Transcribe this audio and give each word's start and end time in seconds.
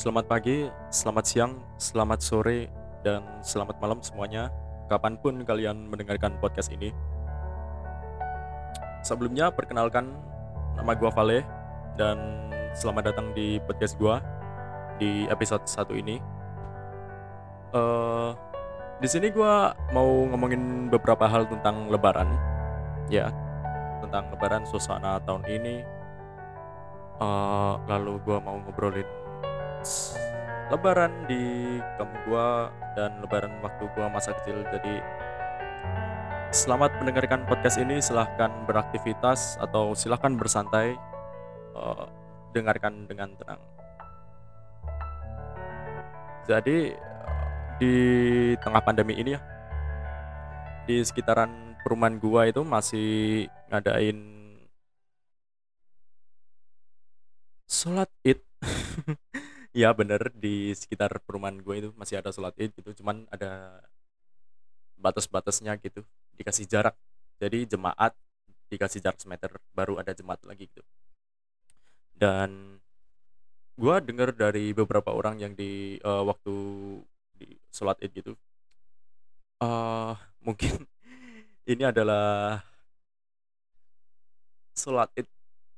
Selamat 0.00 0.32
pagi, 0.32 0.64
selamat 0.88 1.24
siang, 1.28 1.60
selamat 1.76 2.24
sore, 2.24 2.72
dan 3.04 3.20
selamat 3.44 3.84
malam 3.84 4.00
semuanya. 4.00 4.48
Kapan 4.88 5.20
pun 5.20 5.44
kalian 5.44 5.92
mendengarkan 5.92 6.40
podcast 6.40 6.72
ini. 6.72 6.88
Sebelumnya 9.04 9.52
perkenalkan 9.52 10.08
nama 10.72 10.96
gua 10.96 11.12
Vale 11.12 11.44
dan 12.00 12.16
selamat 12.72 13.12
datang 13.12 13.36
di 13.36 13.60
podcast 13.68 14.00
gua 14.00 14.24
di 14.96 15.28
episode 15.28 15.68
1 15.68 15.92
ini. 15.92 16.16
Eh 17.76 18.30
di 19.04 19.08
sini 19.12 19.28
gua 19.28 19.76
mau 19.92 20.08
ngomongin 20.32 20.88
beberapa 20.88 21.28
hal 21.28 21.44
tentang 21.44 21.92
lebaran. 21.92 22.32
Ya, 23.12 23.28
tentang 24.00 24.32
lebaran 24.32 24.64
suasana 24.64 25.20
tahun 25.28 25.44
ini. 25.44 25.84
Eh 27.20 27.74
lalu 27.84 28.16
gua 28.24 28.40
mau 28.40 28.56
ngobrolin 28.64 29.19
lebaran 30.70 31.26
di 31.26 31.42
kampung 31.98 32.22
gua 32.30 32.70
dan 32.94 33.18
lebaran 33.18 33.58
waktu 33.58 33.90
gua 33.98 34.06
masa 34.06 34.30
kecil. 34.38 34.62
Jadi 34.70 35.02
selamat 36.54 36.94
mendengarkan 37.02 37.42
podcast 37.50 37.82
ini. 37.82 37.98
Silahkan 37.98 38.54
beraktivitas 38.70 39.58
atau 39.58 39.98
silahkan 39.98 40.30
bersantai. 40.38 40.94
Eh, 41.74 42.06
dengarkan 42.54 43.06
dengan 43.10 43.34
tenang. 43.34 43.60
Jadi 46.46 46.94
di 47.78 47.94
tengah 48.58 48.82
pandemi 48.82 49.14
ini 49.18 49.38
ya, 49.38 49.40
di 50.86 50.98
sekitaran 51.02 51.78
perumahan 51.82 52.18
gua 52.18 52.50
itu 52.50 52.62
masih 52.66 53.46
ngadain 53.70 54.18
sholat 57.70 58.10
id. 58.26 58.38
ya 59.70 59.94
bener 59.94 60.34
di 60.34 60.74
sekitar 60.74 61.22
perumahan 61.22 61.58
gue 61.62 61.74
itu 61.78 61.88
masih 61.94 62.18
ada 62.18 62.34
sholat 62.34 62.54
id 62.58 62.74
gitu, 62.74 63.02
cuman 63.02 63.26
ada 63.30 63.80
batas-batasnya 64.98 65.78
gitu, 65.80 66.04
dikasih 66.36 66.66
jarak. 66.68 66.96
Jadi 67.40 67.64
jemaat 67.70 68.12
dikasih 68.70 69.00
jarak 69.02 69.18
semeter, 69.18 69.50
baru 69.74 69.98
ada 69.98 70.12
jemaat 70.14 70.42
lagi 70.46 70.70
gitu. 70.70 70.82
Dan 72.14 72.78
gua 73.80 73.98
dengar 74.04 74.30
dari 74.36 74.76
beberapa 74.76 75.10
orang 75.10 75.40
yang 75.40 75.52
di 75.56 75.96
eh, 75.98 76.22
waktu 76.28 76.54
di 77.40 77.56
sholat 77.72 77.96
id 78.04 78.12
gitu, 78.12 78.32
eh 79.60 80.14
mungkin 80.44 80.84
ini 81.72 81.82
adalah 81.88 82.60
sholat 84.76 85.08
id 85.16 85.28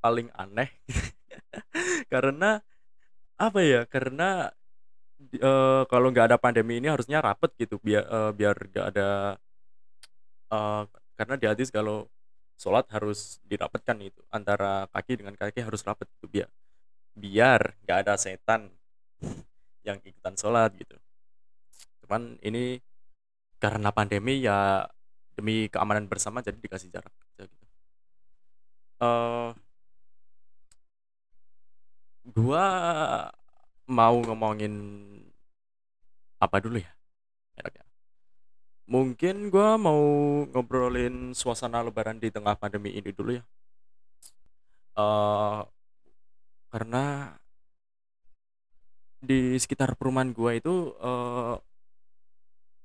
paling 0.02 0.28
aneh 0.34 0.70
karena 2.12 2.58
apa 3.38 3.60
ya 3.64 3.80
karena 3.88 4.52
eh, 5.32 5.82
kalau 5.86 6.08
nggak 6.12 6.26
ada 6.34 6.38
pandemi 6.40 6.78
ini 6.80 6.88
harusnya 6.90 7.22
rapet 7.22 7.50
gitu 7.58 7.78
biar 7.82 8.04
eh, 8.06 8.30
biar 8.34 8.56
nggak 8.70 8.86
ada 8.94 9.08
eh, 10.52 10.82
karena 11.18 11.34
di 11.38 11.46
hadis 11.48 11.68
kalau 11.70 12.08
sholat 12.58 12.86
harus 12.94 13.42
dirapetkan 13.46 13.98
itu 14.02 14.20
antara 14.30 14.86
kaki 14.94 15.18
dengan 15.18 15.34
kaki 15.34 15.60
harus 15.66 15.82
rapet 15.82 16.06
gitu 16.18 16.26
biar 16.30 16.50
biar 17.12 17.76
nggak 17.84 17.98
ada 18.06 18.14
setan 18.16 18.72
yang 19.82 19.98
ikutan 20.06 20.34
sholat 20.38 20.72
gitu. 20.78 20.96
Cuman 22.04 22.38
ini 22.42 22.78
karena 23.58 23.90
pandemi 23.94 24.42
ya 24.42 24.86
demi 25.36 25.66
keamanan 25.70 26.06
bersama 26.10 26.42
jadi 26.42 26.58
dikasih 26.58 26.90
jarak 26.90 27.12
gitu. 27.38 27.46
Eh 29.02 29.50
gua 32.26 32.64
mau 33.90 34.16
ngomongin 34.22 34.74
apa 36.38 36.56
dulu 36.62 36.78
ya? 36.78 36.92
Enaknya. 37.58 37.84
Mungkin 38.86 39.50
gua 39.50 39.78
mau 39.78 40.02
ngobrolin 40.50 41.34
suasana 41.34 41.82
lebaran 41.82 42.18
di 42.22 42.28
tengah 42.30 42.54
pandemi 42.58 42.90
ini 42.94 43.10
dulu 43.14 43.38
ya. 43.38 43.44
Eh 44.98 45.60
karena 46.72 47.36
di 49.22 49.54
sekitar 49.62 49.94
perumahan 49.98 50.30
gua 50.34 50.50
itu 50.58 50.94
eh 50.98 51.56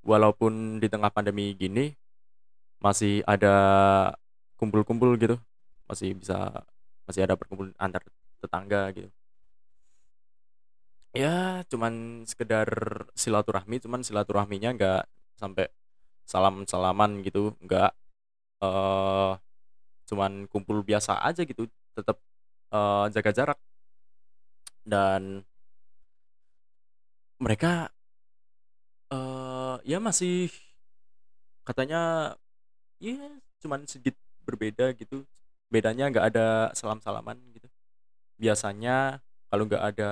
walaupun 0.06 0.80
di 0.82 0.88
tengah 0.88 1.12
pandemi 1.12 1.52
gini 1.58 1.94
masih 2.82 3.26
ada 3.26 3.56
kumpul-kumpul 4.60 5.18
gitu. 5.22 5.38
Masih 5.90 6.14
bisa 6.20 6.66
masih 7.08 7.22
ada 7.26 7.36
perkumpulan 7.40 7.74
antar 7.80 8.04
tetangga 8.42 8.92
gitu 8.94 9.17
ya 11.16 11.64
cuman 11.72 12.24
sekedar 12.30 12.70
silaturahmi 13.18 13.80
cuman 13.84 14.02
silaturahminya 14.06 14.70
nggak 14.78 15.02
sampai 15.40 15.66
salam-salaman 16.28 17.24
gitu 17.28 17.56
nggak 17.64 17.92
eh 18.64 19.32
cuman 20.10 20.34
kumpul 20.52 20.82
biasa 20.88 21.22
aja 21.28 21.44
gitu 21.48 21.68
tetap 21.98 22.18
eh, 22.74 23.06
jaga 23.16 23.32
jarak. 23.38 23.60
Dan 24.86 25.46
mereka 27.40 27.90
eh 29.12 29.76
ya 29.92 29.98
masih 30.04 30.50
katanya 31.68 31.98
ya 33.02 33.16
cuman 33.62 33.86
sedikit 33.90 34.16
berbeda 34.48 34.94
gitu. 34.98 35.26
Bedanya 35.68 36.08
nggak 36.12 36.26
ada 36.34 36.48
salam-salaman 36.78 37.38
gitu. 37.56 37.68
Biasanya 38.42 39.22
kalau 39.52 39.64
nggak 39.70 39.84
ada 39.96 40.12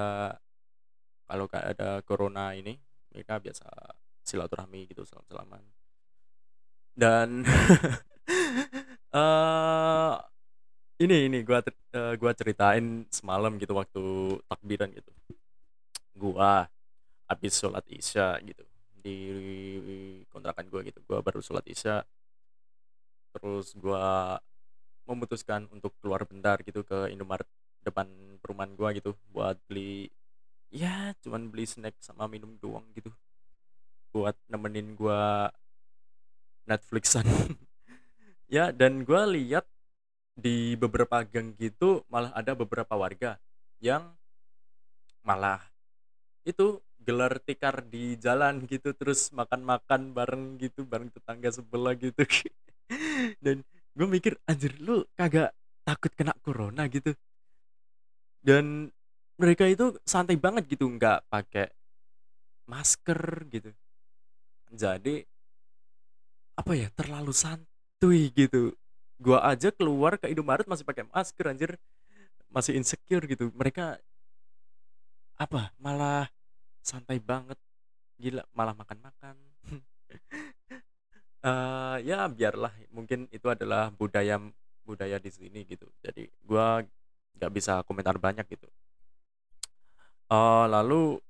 kalau 1.26 1.46
nggak 1.50 1.66
ada 1.76 1.90
corona 2.06 2.54
ini 2.54 2.78
mereka 3.14 3.42
biasa 3.42 3.66
silaturahmi 4.26 4.90
gitu 4.90 5.06
salam-salaman. 5.06 5.62
Dan 6.96 7.44
eh 9.18 10.16
ini 11.04 11.28
ini 11.28 11.38
gua 11.44 11.60
eh, 11.66 12.14
gua 12.16 12.32
ceritain 12.32 13.04
semalam 13.12 13.56
gitu 13.60 13.74
waktu 13.76 14.04
takbiran 14.48 14.90
gitu. 14.96 15.12
Gua 16.16 16.68
habis 17.30 17.54
sholat 17.58 17.86
isya 17.92 18.40
gitu 18.46 18.64
di 19.04 19.18
kontrakan 20.32 20.68
gua 20.72 20.82
gitu. 20.88 21.00
Gua 21.06 21.20
baru 21.22 21.40
sholat 21.44 21.66
isya 21.68 22.04
terus 23.36 23.76
gua 23.76 24.40
memutuskan 25.04 25.68
untuk 25.76 25.92
keluar 26.00 26.24
bentar 26.24 26.58
gitu 26.64 26.82
ke 26.88 27.12
Indomaret 27.12 27.46
depan 27.84 28.08
perumahan 28.40 28.72
gua 28.80 28.90
gitu 28.96 29.14
buat 29.36 29.60
beli 29.68 30.08
ya 30.76 31.16
cuman 31.24 31.48
beli 31.48 31.64
snack 31.64 31.96
sama 32.04 32.28
minum 32.28 32.60
doang 32.60 32.84
gitu. 32.92 33.08
Buat 34.12 34.36
nemenin 34.52 35.00
gua 35.00 35.50
Netflixan. 36.68 37.26
Ya 38.46 38.70
dan 38.70 39.02
gua 39.02 39.26
lihat 39.26 39.66
di 40.38 40.78
beberapa 40.78 41.26
gang 41.26 41.58
gitu 41.58 42.06
malah 42.14 42.30
ada 42.38 42.54
beberapa 42.54 42.94
warga 42.94 43.42
yang 43.82 44.14
malah 45.26 45.66
itu 46.46 46.78
gelar 47.02 47.42
tikar 47.42 47.82
di 47.86 48.18
jalan 48.22 48.66
gitu 48.70 48.94
terus 48.94 49.34
makan-makan 49.34 50.14
bareng 50.14 50.62
gitu 50.62 50.86
bareng 50.86 51.10
tetangga 51.10 51.50
sebelah 51.50 51.98
gitu. 51.98 52.22
Dan 53.46 53.66
gue 53.98 54.08
mikir 54.10 54.38
anjir 54.46 54.74
lu 54.82 55.06
kagak 55.18 55.54
takut 55.86 56.14
kena 56.14 56.34
corona 56.42 56.86
gitu? 56.90 57.14
Dan 58.46 58.94
mereka 59.36 59.68
itu 59.68 59.96
santai 60.08 60.40
banget 60.40 60.64
gitu 60.72 60.88
nggak 60.88 61.28
pakai 61.28 61.68
masker 62.66 63.20
gitu. 63.52 63.70
Jadi 64.72 65.24
apa 66.56 66.72
ya 66.74 66.88
terlalu 66.96 67.36
santuy 67.36 68.32
gitu. 68.32 68.74
Gua 69.20 69.44
aja 69.44 69.72
keluar 69.72 70.20
ke 70.20 70.32
Indomaret 70.32 70.68
masih 70.68 70.88
pakai 70.88 71.08
masker 71.12 71.46
anjir. 71.52 71.72
Masih 72.52 72.80
insecure 72.80 73.28
gitu. 73.28 73.52
Mereka 73.52 74.00
apa 75.36 75.76
malah 75.80 76.32
santai 76.80 77.20
banget. 77.20 77.60
Gila 78.16 78.44
malah 78.56 78.76
makan-makan. 78.76 79.36
Eh, 81.46 81.98
ya 82.10 82.26
biarlah 82.26 82.74
mungkin 82.90 83.30
itu 83.30 83.46
adalah 83.46 83.94
budaya 83.94 84.42
budaya 84.82 85.22
di 85.22 85.30
sini 85.30 85.62
gitu. 85.70 85.86
Jadi 86.02 86.26
gua 86.42 86.82
nggak 87.38 87.52
bisa 87.54 87.86
komentar 87.86 88.18
banyak 88.18 88.50
gitu 88.50 88.66
Eh, 90.30 90.66
lalu 90.74 91.22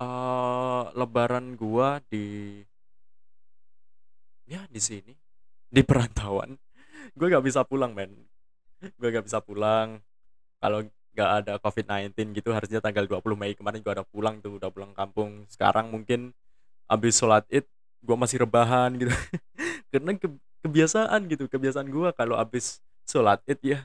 eh 0.00 0.84
lebaran 0.98 1.54
gua 1.60 2.00
di 2.10 2.24
ya 4.48 4.64
di 4.66 4.80
sini. 4.82 5.12
Di 5.70 5.82
perantauan. 5.86 6.56
Gue 7.18 7.26
nggak 7.30 7.44
bisa 7.46 7.62
pulang 7.62 7.94
men. 7.94 8.10
Gue 8.98 9.08
nggak 9.12 9.26
bisa 9.28 9.38
pulang. 9.44 10.00
Kalau 10.60 10.84
nggak 11.14 11.30
ada 11.44 11.52
COVID-19 11.62 12.34
gitu 12.38 12.50
harusnya 12.54 12.78
tanggal 12.82 13.04
20 13.06 13.34
Mei 13.34 13.52
kemarin 13.58 13.82
gue 13.82 13.92
udah 13.92 14.06
pulang 14.06 14.38
tuh 14.42 14.58
udah 14.58 14.70
pulang 14.72 14.92
kampung. 14.96 15.44
Sekarang 15.50 15.90
mungkin 15.92 16.32
habis 16.90 17.18
sholat 17.18 17.44
id 17.52 17.66
gue 18.02 18.16
masih 18.18 18.42
rebahan 18.46 18.90
gitu. 18.98 19.12
Karena 19.92 20.14
ke- 20.16 20.40
kebiasaan 20.66 21.20
gitu 21.30 21.48
kebiasaan 21.48 21.88
gue 21.88 22.08
kalau 22.16 22.36
habis 22.36 22.80
sholat 23.08 23.40
id 23.48 23.60
ya 23.64 23.80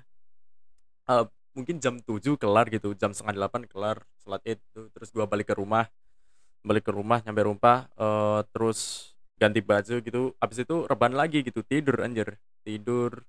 mungkin 1.56 1.80
jam 1.80 1.98
7.00 2.04 2.36
kelar 2.38 2.68
gitu, 2.69 2.94
jam 3.00 3.16
7.30 3.16 3.66
kelar 3.72 4.04
sholat 4.22 4.42
Id 4.44 4.60
tuh, 4.75 4.88
terus 4.94 5.10
gua 5.16 5.25
balik 5.25 5.50
ke 5.50 5.56
rumah 5.57 5.88
balik 6.66 6.90
ke 6.90 6.92
rumah, 6.92 7.22
nyampe 7.22 7.46
rumah, 7.46 7.86
eee, 7.94 8.40
terus 8.50 9.13
ganti 9.38 9.62
baju 9.62 9.96
gitu, 10.02 10.34
habis 10.42 10.57
itu 10.66 10.75
rebahan 10.90 11.13
lagi 11.13 11.46
gitu, 11.46 11.62
tidur 11.62 12.02
anjir, 12.02 12.42
tidur. 12.66 13.22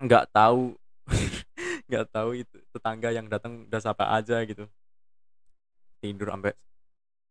Nggak 0.00 0.32
tahu. 0.32 0.74
Nggak 1.88 2.06
tahu 2.08 2.30
itu 2.40 2.56
tetangga 2.72 3.12
yang 3.12 3.28
datang 3.28 3.68
udah 3.68 3.80
siapa 3.84 4.08
aja 4.16 4.40
gitu. 4.48 4.64
Tidur 6.00 6.32
ampe 6.32 6.56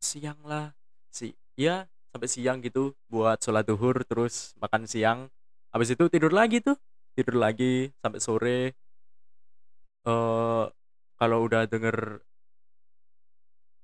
siang 0.03 0.37
lah, 0.43 0.75
si 1.07 1.31
ya 1.55 1.87
sampai 2.11 2.27
siang 2.29 2.59
gitu 2.61 2.93
buat 3.07 3.39
sholat 3.41 3.65
duhur, 3.65 4.03
terus 4.05 4.53
makan 4.59 4.83
siang, 4.85 5.31
habis 5.71 5.95
itu 5.95 6.05
tidur 6.11 6.35
lagi 6.35 6.59
tuh, 6.59 6.75
tidur 7.15 7.39
lagi 7.39 7.89
sampai 8.03 8.19
sore. 8.21 8.59
Eee, 10.05 10.63
kalau 11.19 11.37
udah 11.47 11.63
denger 11.71 12.23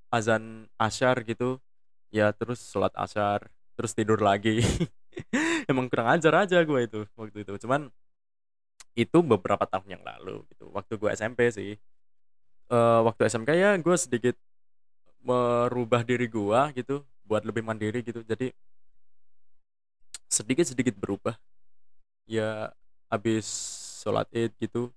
azan 0.09 0.65
asyar 0.81 1.21
gitu, 1.25 1.61
ya 2.13 2.33
terus 2.33 2.61
sholat 2.69 2.93
asyar, 2.97 3.45
terus 3.77 3.93
tidur 3.97 4.21
lagi. 4.21 4.61
Emang 5.71 5.85
kurang 5.91 6.09
ajar 6.17 6.45
aja 6.45 6.57
gua 6.65 6.81
itu, 6.85 7.05
waktu 7.17 7.45
itu. 7.45 7.53
Cuman 7.65 7.89
itu 8.97 9.17
beberapa 9.23 9.63
tahun 9.69 9.87
yang 9.99 10.03
lalu 10.03 10.43
gitu, 10.51 10.69
waktu 10.75 10.93
gua 10.99 11.13
SMP 11.15 11.49
sih. 11.53 11.77
Eee, 12.71 12.99
waktu 13.07 13.21
SMK 13.29 13.51
ya 13.57 13.71
gua 13.81 13.97
sedikit 13.99 14.35
merubah 15.23 16.01
diri 16.07 16.27
gua 16.31 16.71
gitu, 16.75 17.03
buat 17.27 17.43
lebih 17.47 17.63
mandiri 17.65 18.01
gitu, 18.05 18.21
jadi 18.25 18.53
sedikit-sedikit 20.29 20.95
berubah. 20.97 21.35
Ya 22.29 22.71
habis 23.11 23.47
sholat 24.03 24.29
Id 24.33 24.53
gitu, 24.61 24.93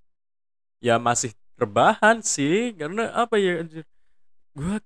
ya 0.83 0.95
masih 1.01 1.31
rebahan 1.61 2.19
sih, 2.25 2.75
karena 2.79 3.09
apa 3.15 3.35
ya, 3.39 3.63
gua 4.57 4.77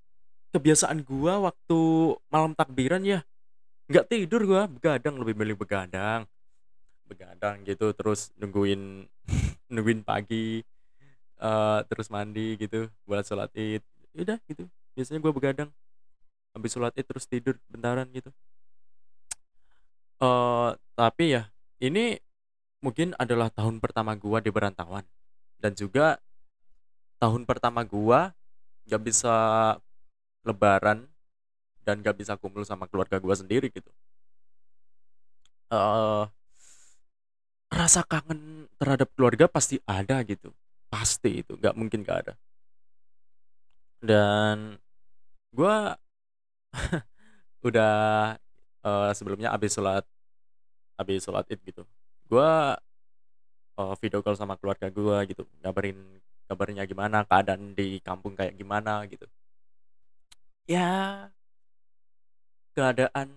kebiasaan 0.56 1.04
gua 1.08 1.40
waktu 1.52 1.80
malam 2.34 2.54
takbiran 2.58 3.04
ya, 3.06 3.20
nggak 3.92 4.08
tidur 4.12 4.42
gua, 4.48 4.64
begadang, 4.70 5.16
lebih 5.22 5.36
milih 5.38 5.58
begadang. 5.60 6.26
Begadang 7.10 7.64
gitu, 7.68 7.92
terus 7.98 8.32
nungguin 8.40 9.08
nungguin 9.74 10.02
pagi, 10.08 10.64
eee, 11.42 11.80
terus 11.90 12.08
mandi 12.14 12.58
gitu 12.62 12.90
buat 13.08 13.24
sholat 13.28 13.52
Id, 13.58 13.84
ya 14.16 14.22
udah 14.28 14.40
gitu, 14.50 14.64
biasanya 14.98 15.20
gua 15.24 15.34
begadang. 15.36 15.70
Habis 16.56 16.72
sholat 16.78 16.94
Id 17.00 17.08
terus 17.10 17.26
tidur 17.30 17.56
bentaran 17.72 18.08
gitu. 18.14 18.32
Eee, 20.22 20.70
tapi 20.98 21.26
ya, 21.38 21.44
ini 21.82 22.18
mungkin 22.86 23.14
adalah 23.18 23.50
tahun 23.54 23.80
pertama 23.84 24.14
gua 24.18 24.40
di 24.42 24.50
perantauan, 24.54 25.06
dan 25.62 25.74
juga 25.78 26.18
tahun 27.22 27.44
pertama 27.50 27.82
gua 27.86 28.34
nggak 28.88 29.02
bisa 29.06 29.34
lebaran 30.48 31.00
dan 31.86 31.96
nggak 32.04 32.18
bisa 32.22 32.34
kumpul 32.42 32.64
sama 32.68 32.86
keluarga 32.92 33.18
gua 33.24 33.36
sendiri 33.38 33.68
gitu. 33.74 33.92
Eee, 35.72 36.28
rasa 37.80 38.02
kangen 38.12 38.68
terhadap 38.80 39.10
keluarga 39.16 39.46
pasti 39.56 39.76
ada 39.88 40.18
gitu, 40.32 40.50
pasti 40.94 41.30
itu, 41.44 41.54
nggak 41.60 41.76
mungkin 41.80 42.00
nggak 42.04 42.20
ada. 42.28 42.34
Dan 44.02 44.78
gua 45.56 45.98
udah, 47.68 47.94
eee, 48.86 49.10
sebelumnya 49.18 49.50
habis 49.56 49.74
sholat 49.76 50.04
habis 51.00 51.24
sholat 51.26 51.46
Id 51.52 51.62
gitu, 51.66 51.84
gua, 52.30 52.78
eee, 53.80 53.94
video 54.02 54.20
call 54.26 54.38
sama 54.40 54.56
keluarga 54.60 54.88
gua 54.98 55.18
gitu, 55.30 55.44
ngabarin 55.64 55.98
kabarnya 56.50 56.84
gimana, 56.92 57.18
keadaan 57.30 57.76
di 57.78 58.00
kampung 58.08 58.34
kayak 58.40 58.56
gimana 58.60 59.04
gitu. 59.12 59.28
Ya 60.68 61.32
keadaan 62.76 63.30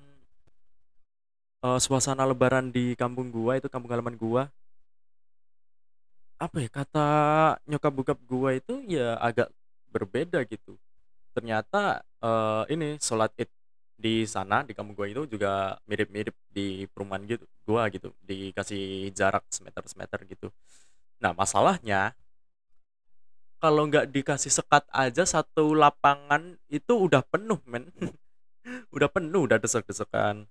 eee, 1.64 1.78
suasana 1.84 2.24
lebaran 2.30 2.66
di 2.76 2.84
kampung 3.00 3.28
gua 3.36 3.52
itu, 3.60 3.68
kampung 3.72 3.92
halaman 3.92 4.16
gua 4.16 4.42
apa 6.40 6.56
ya, 6.64 6.68
kata 6.72 7.06
nyokap 7.68 7.92
bokap 7.92 8.18
gua 8.24 8.56
itu 8.56 8.80
ya 8.88 9.16
agak 9.20 9.52
berbeda 9.92 10.40
gitu. 10.48 10.80
Ternyata, 11.36 12.00
eee, 12.22 12.62
ini 12.74 12.88
sholat 13.02 13.32
Id 13.36 13.50
di 14.00 14.24
sana, 14.24 14.64
di 14.64 14.72
kampung 14.76 14.96
gua 14.98 15.08
itu 15.12 15.22
juga 15.28 15.76
mirip-mirip 15.88 16.34
di 16.50 16.88
perumahan 16.90 17.22
gitu 17.28 17.44
gua 17.68 17.86
gitu, 17.94 18.08
dikasih 18.24 19.12
jarak 19.14 19.44
semeter-semeter 19.52 20.20
gitu. 20.32 20.48
Nah 21.22 21.32
masalahnya 21.36 22.16
kalau 23.60 23.84
nggak 23.86 24.08
dikasih 24.08 24.48
sekat 24.48 24.88
aja, 24.88 25.22
satu 25.28 25.76
lapangan 25.76 26.56
itu 26.72 26.92
udah 26.96 27.20
penuh 27.28 27.60
men, 27.68 27.92
udah 28.96 29.08
penuh, 29.12 29.44
udah 29.44 29.60
desek-desekan. 29.60 30.48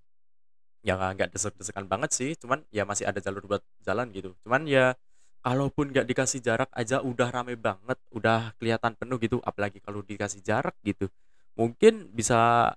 Ya 0.86 0.96
nggak 0.96 1.34
desek-desekan 1.36 1.90
banget 1.92 2.12
sih, 2.16 2.32
cuman 2.40 2.64
ya 2.72 2.86
masih 2.88 3.10
ada 3.10 3.20
jalur 3.20 3.44
buat 3.50 3.64
jalan 3.84 4.14
gitu. 4.16 4.38
Cuman 4.46 4.64
ya 4.70 4.96
kalaupun 5.44 5.92
nggak 5.92 6.06
dikasih 6.08 6.40
jarak 6.46 6.70
aja 6.76 7.02
udah 7.02 7.28
rame 7.34 7.58
banget, 7.58 7.98
udah 8.14 8.54
kelihatan 8.62 8.94
penuh 8.96 9.18
gitu, 9.20 9.38
apalagi 9.44 9.82
kalau 9.84 10.06
dikasih 10.06 10.46
jarak 10.46 10.76
gitu, 10.86 11.10
mungkin 11.58 12.12
bisa 12.14 12.72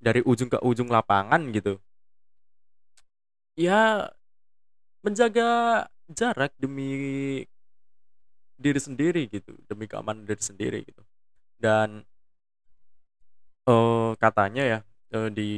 dari 0.00 0.20
ujung 0.24 0.48
ke 0.52 0.58
ujung 0.64 0.88
lapangan 0.92 1.40
gitu. 1.52 1.80
Ya 3.56 4.12
menjaga 5.04 5.86
jarak 6.12 6.52
demi 6.60 6.84
diri 8.56 8.80
sendiri 8.80 9.28
gitu, 9.28 9.52
demi 9.68 9.84
keamanan 9.84 10.24
diri 10.24 10.40
sendiri 10.40 10.80
gitu. 10.88 11.04
Dan 11.60 12.04
eee, 13.66 14.10
katanya 14.22 14.62
ya, 14.72 14.78
eee, 15.14 15.28
di 15.34 15.50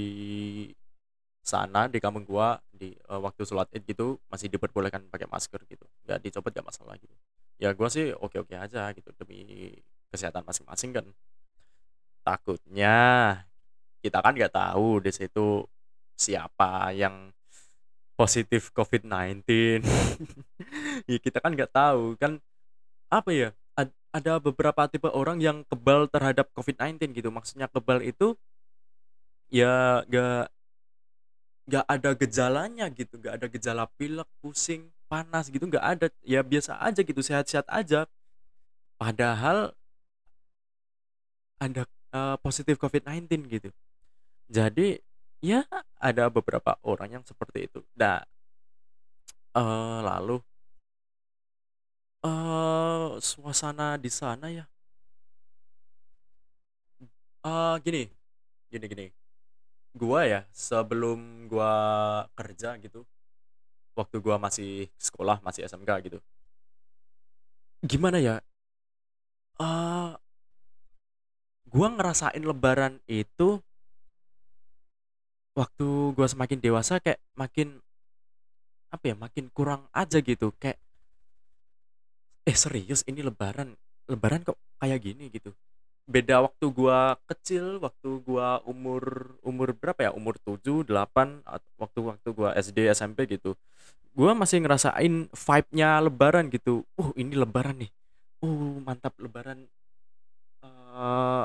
sana, 1.43 1.89
di 1.89 1.99
kampung 2.03 2.25
gua, 2.29 2.61
di 2.73 2.93
eee, 2.95 3.21
waktu 3.25 3.43
sholat 3.49 3.69
Id 3.75 3.85
gitu, 3.89 4.21
masih 4.33 4.49
diperbolehkan 4.53 5.09
pakai 5.13 5.29
masker 5.31 5.61
gitu, 5.71 5.87
nggak 6.07 6.19
dicopot 6.25 6.51
nggak 6.53 6.67
masalah 6.69 6.95
gitu. 7.01 7.15
Ya 7.63 7.73
gua 7.75 7.89
sih 7.91 8.13
oke-oke 8.15 8.55
aja 8.55 8.93
gitu, 8.95 9.11
demi 9.19 9.73
kesehatan 10.13 10.45
masing-masing 10.47 10.91
kan. 10.97 11.07
Takutnya 12.27 12.95
kita 14.05 14.19
kan 14.25 14.33
nggak 14.37 14.55
tahu 14.55 15.03
di 15.03 15.11
situ 15.15 15.67
siapa 16.19 16.91
yang 16.95 17.31
positif 18.19 18.71
COVID-19. 18.75 19.45
Ya 21.09 21.19
kita 21.23 21.39
kan 21.41 21.55
nggak 21.57 21.73
tahu, 21.73 22.19
kan 22.21 22.37
apa 23.09 23.31
ya, 23.33 23.49
ad 23.79 23.89
ada 24.13 24.37
beberapa 24.43 24.85
tipe 24.91 25.09
orang 25.09 25.39
yang 25.41 25.65
kebal 25.71 26.07
terhadap 26.11 26.51
COVID-19 26.53 27.15
gitu, 27.17 27.31
maksudnya 27.33 27.67
kebal 27.73 28.05
itu 28.05 28.37
ya 29.49 30.05
nggak 30.09 30.53
nggak 31.69 31.85
ada 31.89 32.11
gejalanya 32.17 32.87
gitu, 32.93 33.21
nggak 33.21 33.35
ada 33.41 33.47
gejala 33.53 33.85
pilek, 34.01 34.29
pusing, 34.41 34.89
panas 35.09 35.53
gitu, 35.53 35.65
nggak 35.69 35.85
ada, 35.85 36.07
ya 36.25 36.41
biasa 36.41 36.81
aja 36.81 37.01
gitu, 37.05 37.21
sehat-sehat 37.21 37.69
aja. 37.69 38.09
Padahal 39.01 39.73
ada, 41.61 41.83
eee, 42.15 42.37
positif 42.41 42.79
COVID-19 42.79 43.47
gitu. 43.51 43.69
Jadi, 44.49 44.97
ya 45.45 45.61
ada 46.01 46.25
beberapa 46.33 46.81
orang 46.81 47.21
yang 47.21 47.25
seperti 47.29 47.69
itu. 47.69 47.81
Nah, 48.01 48.25
eee, 49.55 49.99
lalu 50.09 50.41
eee, 52.25 53.19
suasana 53.23 53.89
di 53.99 54.11
sana 54.11 54.47
ya? 54.51 54.65
Eee, 57.47 57.75
gini, 57.87 58.03
gini 58.73 58.87
gini, 58.93 59.07
gua 59.97 60.21
ya 60.29 60.41
sebelum 60.53 61.49
gua 61.51 61.73
kerja 62.39 62.77
gitu, 62.83 63.07
waktu 63.99 64.17
gua 64.25 64.37
masih 64.43 64.89
sekolah, 64.99 65.39
masih 65.47 65.67
SMK 65.69 65.93
gitu. 66.07 66.19
Gimana 67.83 68.19
ya, 68.19 68.41
eee 69.61 70.19
gua 71.67 71.89
ngerasain 71.95 72.43
lebaran 72.51 72.95
itu 73.11 73.49
waktu 75.59 75.87
gua 76.17 76.27
semakin 76.31 76.59
dewasa 76.65 76.95
kayak 77.05 77.21
makin 77.35 77.69
apa 78.95 79.05
ya, 79.13 79.17
makin 79.17 79.47
kurang 79.53 79.85
aja 79.93 80.19
gitu, 80.25 80.49
kayak 80.57 80.81
"Eh 82.47 82.57
serius 82.57 83.03
ini 83.11 83.21
lebaran? 83.25 83.75
Lebaran 84.11 84.43
kok 84.47 84.59
kayak 84.79 85.01
gini?" 85.03 85.31
Gitu. 85.33 85.51
Beda 86.11 86.43
waktu 86.45 86.67
gua 86.75 87.17
kecil, 87.31 87.79
waktu 87.81 88.11
gua 88.27 88.61
umur 88.67 89.37
umur 89.47 89.73
berapa 89.79 90.11
ya, 90.11 90.13
umur 90.13 90.37
7, 90.43 90.83
8, 90.87 91.41
at 91.47 91.63
waktu-waktu 91.81 92.29
gua 92.37 92.51
SD, 92.59 92.91
SMP 92.91 93.25
gitu, 93.31 93.55
gua 94.17 94.35
masih 94.37 94.63
ngerasain 94.65 95.29
vibe-nya 95.33 96.01
lebaran 96.05 96.49
gitu, 96.53 96.85
"Uh 97.01 97.11
ini 97.19 97.35
lebaran 97.39 97.79
nih, 97.87 97.91
uh 98.47 98.79
mantap 98.85 99.15
lebaran" 99.23 99.67
eee, 100.65 101.45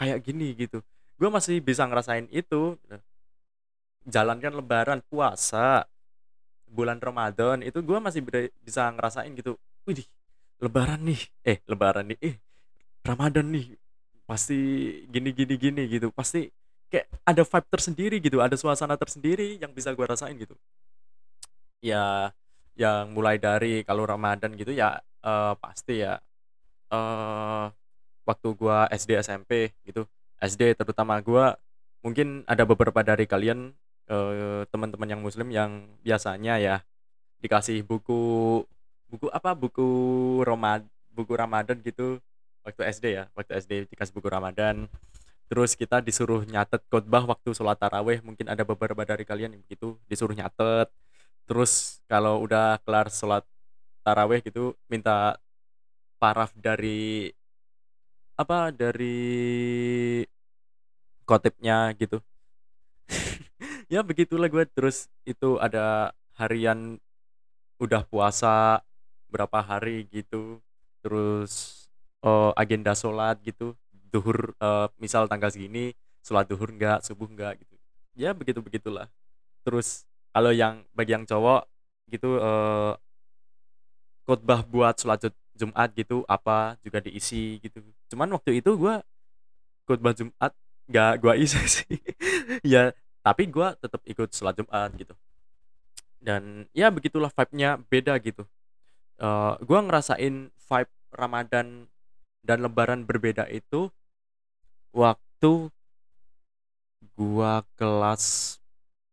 kayak 0.00 0.18
gini 0.26 0.54
gitu. 0.58 0.82
Gua 1.18 1.30
masih 1.34 1.58
bisa 1.58 1.82
ngerasain 1.82 2.30
itu, 2.30 2.78
gitu. 2.86 2.98
Jalankan 4.06 4.54
lebaran, 4.62 5.00
puasa, 5.10 5.82
bulan 6.68 6.98
Ramadan, 7.02 7.62
itu 7.66 7.80
gua 7.84 7.98
masih 8.02 8.22
bisa 8.62 8.88
ngerasain 8.94 9.32
gitu, 9.36 9.58
"Widih 9.88 10.06
lebaran 10.62 11.00
nih 11.06 11.20
eh 11.46 11.58
lebaran 11.70 12.06
nih 12.14 12.18
eh 12.22 12.36
Ramadan 13.06 13.46
nih 13.52 13.76
pasti 14.28 14.56
gini 15.10 15.30
gini 15.36 15.54
gini 15.60 15.82
gitu. 15.90 16.08
Pasti 16.14 16.48
kayak 16.92 17.06
ada 17.26 17.42
vibe 17.46 17.68
tersendiri 17.72 18.16
gitu 18.22 18.38
ada 18.44 18.56
suasana 18.58 18.96
tersendiri 19.00 19.58
yang 19.62 19.72
bisa 19.76 19.92
gue 19.96 20.06
rasain 20.08 20.36
gitu. 20.38 20.56
Ya 21.82 22.34
yang 22.78 23.14
mulai 23.14 23.38
dari 23.42 23.82
kalau 23.86 24.02
Ramadan 24.06 24.54
gitu 24.58 24.70
ya 24.74 24.98
eh, 25.26 25.54
pasti 25.62 26.02
ya 26.02 26.18
eh 26.92 27.64
waktu 28.28 28.48
gua 28.60 28.86
SD 28.92 29.18
SMP 29.20 29.72
gitu 29.88 30.06
SD 30.38 30.78
terutama 30.78 31.18
gua 31.22 31.58
mungkin 32.02 32.46
ada 32.46 32.62
beberapa 32.62 33.02
dari 33.02 33.26
kalian 33.26 33.74
eh, 34.10 34.62
teman-teman 34.70 35.08
yang 35.10 35.20
muslim 35.22 35.48
yang 35.50 35.86
biasanya 36.02 36.58
ya 36.62 36.76
dikasih 37.42 37.82
buku 37.86 38.62
buku 39.10 39.26
apa? 39.32 39.54
Buku 39.56 39.88
Roma 40.44 40.82
buku 41.14 41.32
Ramadan 41.34 41.80
gitu 41.82 42.22
waktu 42.62 42.82
SD 42.92 43.04
ya 43.18 43.24
waktu 43.34 43.58
SD 43.58 43.72
dikasih 43.92 44.14
buku 44.14 44.28
Ramadan. 44.30 44.86
Terus 45.48 45.72
kita 45.74 46.04
disuruh 46.04 46.44
nyatet 46.44 46.84
khotbah 46.92 47.24
waktu 47.24 47.56
sholat 47.56 47.80
taraweh 47.80 48.20
mungkin 48.20 48.52
ada 48.52 48.62
beberapa 48.68 49.00
dari 49.08 49.24
kalian 49.24 49.56
yang 49.56 49.62
begitu 49.64 49.96
disuruh 50.06 50.36
nyatet. 50.36 50.92
Terus 51.48 52.04
kalau 52.04 52.44
udah 52.44 52.76
kelar 52.84 53.08
sholat 53.08 53.42
taraweh 54.04 54.44
gitu 54.44 54.76
minta 54.92 55.40
paraf 56.20 56.52
dari 56.52 57.32
apa 58.38 58.70
dari 58.70 59.18
kotipnya 61.26 61.92
gitu. 61.98 62.22
Ya 63.88 64.04
begitulah 64.04 64.52
gue. 64.52 64.64
Terus 64.68 65.08
itu 65.24 65.56
ada 65.58 66.12
harian 66.36 67.00
udah 67.80 68.04
puasa 68.04 68.84
berapa 69.32 69.58
hari 69.64 70.04
gitu. 70.12 70.60
Terus 71.02 71.84
eh, 72.22 72.52
agenda 72.54 72.92
sholat 72.92 73.40
gitu. 73.42 73.74
Duhur 74.12 74.52
eh, 74.60 74.86
misal 75.00 75.26
tanggal 75.26 75.50
segini 75.50 75.96
sholat 76.20 76.46
duhur 76.46 76.68
enggak 76.70 77.00
subuh 77.00 77.28
enggak 77.28 77.58
gitu. 77.64 77.74
Ya 78.12 78.36
begitu 78.36 78.60
begitulah. 78.60 79.08
Terus 79.64 80.04
kalau 80.36 80.52
yang 80.52 80.84
bagi 80.92 81.16
yang 81.16 81.24
cowok 81.24 81.64
gitu 82.12 82.36
eh, 82.38 82.92
khotbah 84.28 84.60
buat 84.68 84.94
sholat 85.00 85.32
Jumat 85.58 85.90
gitu 85.98 86.22
apa 86.30 86.78
juga 86.86 87.02
diisi 87.02 87.58
gitu. 87.58 87.82
Cuman 88.08 88.30
waktu 88.32 88.62
itu 88.62 88.70
gua 88.78 89.02
khotbah 89.84 90.14
Jumat 90.14 90.52
nggak 90.86 91.12
gua 91.20 91.34
isi 91.42 91.58
sih. 91.66 91.98
Ya 92.62 92.94
tapi 93.26 93.50
gua 93.50 93.74
tetap 93.76 94.00
ikut 94.06 94.30
sholat 94.30 94.54
Jumat 94.56 94.94
gitu. 94.94 95.14
Dan 96.22 96.66
ya 96.74 96.88
begitulah 96.94 97.30
vibe-nya 97.34 97.82
beda 97.90 98.14
gitu. 98.22 98.46
Eh 99.18 99.54
gua 99.66 99.78
ngerasain 99.82 100.48
vibe 100.54 100.92
Ramadan 101.10 101.90
dan 102.46 102.58
Lebaran 102.62 103.02
berbeda 103.02 103.50
itu 103.50 103.90
waktu 104.94 105.68
gua 107.18 107.66
kelas 107.74 108.56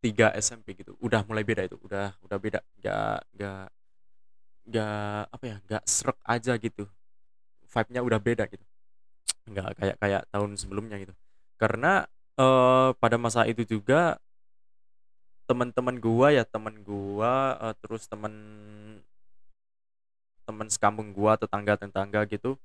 3 0.06 0.38
SMP 0.38 0.78
gitu. 0.78 0.94
Udah 1.02 1.26
mulai 1.26 1.42
beda 1.42 1.66
itu 1.66 1.78
udah 1.82 2.14
udah 2.22 2.38
beda. 2.38 2.60
Nggak 2.78 3.18
nggak 3.34 3.66
nggak 4.66 5.22
apa 5.30 5.46
ya 5.46 5.58
nggak 5.70 5.84
serak 5.86 6.18
aja 6.26 6.54
gitu. 6.58 6.84
Vibe-nya 7.70 8.02
udah 8.02 8.20
beda 8.22 8.44
gitu. 8.50 8.66
Nggak 9.50 9.68
kayak 9.78 9.96
kayak 10.02 10.22
tahun 10.34 10.52
sebelumnya 10.58 10.98
gitu. 11.02 11.14
Karena 11.62 12.06
eh 12.36 12.90
pada 13.00 13.18
masa 13.22 13.48
itu 13.48 13.64
juga 13.64 14.20
teman-teman 15.46 15.96
gua 16.02 16.34
ya 16.34 16.44
teman 16.44 16.82
gua 16.82 17.58
eh, 17.62 17.76
terus 17.82 18.10
teman 18.10 18.34
teman 20.46 20.68
sekampung 20.70 21.10
gua 21.14 21.38
tetangga-tetangga 21.38 22.26
gitu 22.30 22.58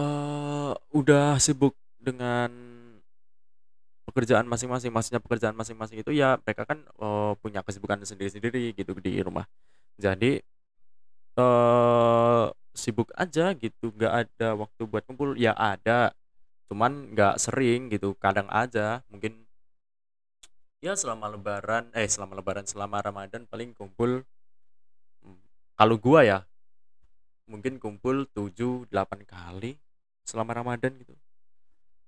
eh 0.00 0.72
udah 0.96 1.38
sibuk 1.38 1.74
dengan 2.00 2.50
pekerjaan 4.08 4.46
masing-masing. 4.46 4.90
Maksudnya 4.94 5.20
pekerjaan 5.22 5.56
masing-masing 5.56 5.98
itu 6.02 6.10
ya 6.14 6.38
mereka 6.42 6.62
kan 6.68 6.78
eh, 6.86 7.32
punya 7.42 7.60
kesibukan 7.66 7.98
sendiri-sendiri 8.04 8.74
gitu 8.76 8.92
di 9.00 9.20
rumah 9.22 9.46
jadi 9.98 10.42
eh 11.38 12.46
sibuk 12.74 13.10
aja 13.14 13.54
gitu 13.54 13.90
nggak 13.94 14.14
ada 14.26 14.48
waktu 14.58 14.82
buat 14.90 15.02
kumpul 15.06 15.38
ya 15.38 15.54
ada 15.54 16.10
cuman 16.70 17.14
nggak 17.14 17.34
sering 17.42 17.90
gitu 17.92 18.14
kadang 18.18 18.48
aja. 18.50 19.02
Mungkin 19.10 19.46
ya 20.84 20.92
selama 20.98 21.32
lebaran 21.32 21.90
eh 21.96 22.06
selama 22.10 22.38
lebaran 22.38 22.66
selama 22.68 23.00
Ramadan 23.00 23.48
paling 23.48 23.72
kumpul 23.72 24.22
mm, 25.24 25.38
kalau 25.78 25.96
gua 25.98 26.20
ya 26.26 26.38
mungkin 27.50 27.76
kumpul 27.82 28.24
7 28.32 28.88
8 28.88 29.24
kali 29.28 29.76
selama 30.24 30.56
Ramadan 30.56 30.96
gitu. 31.00 31.14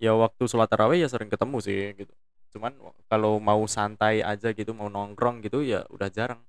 Ya 0.00 0.12
waktu 0.16 0.44
sholat 0.48 0.68
tarawih 0.68 1.00
ya 1.04 1.08
sering 1.08 1.28
ketemu 1.32 1.58
sih 1.64 1.92
gitu. 1.96 2.12
Cuman 2.52 2.72
kalau 3.08 3.36
mau 3.40 3.64
santai 3.68 4.20
aja 4.24 4.52
gitu 4.52 4.72
mau 4.76 4.88
nongkrong 4.92 5.44
gitu 5.44 5.60
ya 5.64 5.84
udah 5.92 6.08
jarang 6.12 6.40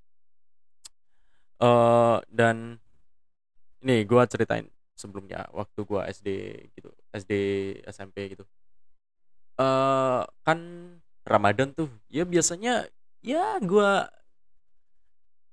eh 1.62 2.18
dan 2.30 2.56
ini 3.82 4.02
gua 4.06 4.26
ceritain 4.26 4.66
sebelumnya 4.98 5.46
waktu 5.54 5.80
gua 5.86 6.06
SD 6.10 6.28
gitu 6.74 6.90
SD 7.14 7.32
SMP 7.86 8.34
gitu. 8.34 8.44
Eh 9.58 10.22
kan 10.46 10.58
Ramadan 11.26 11.68
tuh 11.76 11.90
ya 12.08 12.22
biasanya 12.24 12.86
ya 13.20 13.58
gua 13.60 14.08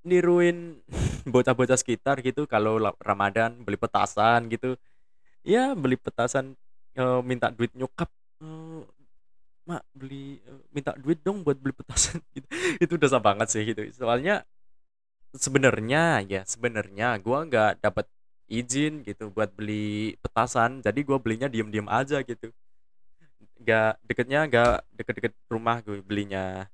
niruin 0.06 0.80
bocah-bocah 1.32 1.78
sekitar 1.78 2.20
gitu. 2.22 2.46
Kalau 2.46 2.78
la- 2.78 2.96
Ramadan 3.02 3.62
beli 3.64 3.76
petasan 3.78 4.46
gitu 4.52 4.76
ya 5.46 5.74
beli 5.78 5.96
petasan 6.00 6.54
eh, 6.98 7.20
minta 7.24 7.50
duit 7.54 7.72
nyokap 7.76 8.10
eh, 8.42 8.82
mak 9.68 9.82
beli 9.96 10.40
eh, 10.42 10.60
minta 10.74 10.92
duit 10.98 11.20
dong 11.22 11.42
buat 11.46 11.58
beli 11.58 11.74
petasan. 11.76 12.20
Gitu. 12.36 12.46
Itu 12.82 12.94
dosa 13.00 13.18
banget 13.22 13.48
sih 13.52 13.62
gitu. 13.68 13.82
Soalnya 13.94 14.44
sebenarnya 15.38 16.24
ya 16.26 16.42
sebenarnya 16.44 17.16
gua 17.24 17.46
nggak 17.48 17.84
dapat 17.84 18.06
izin 18.46 19.02
gitu 19.06 19.30
buat 19.34 19.50
beli 19.54 20.14
petasan. 20.22 20.80
Jadi 20.82 21.00
gua 21.02 21.18
belinya 21.18 21.48
diem-diem 21.50 21.88
aja 21.90 22.22
gitu. 22.22 22.50
Nggak 23.62 23.92
deketnya 24.06 24.40
nggak 24.50 24.72
deket-deket 24.94 25.32
rumah 25.50 25.82
gue 25.82 25.98
belinya. 26.04 26.68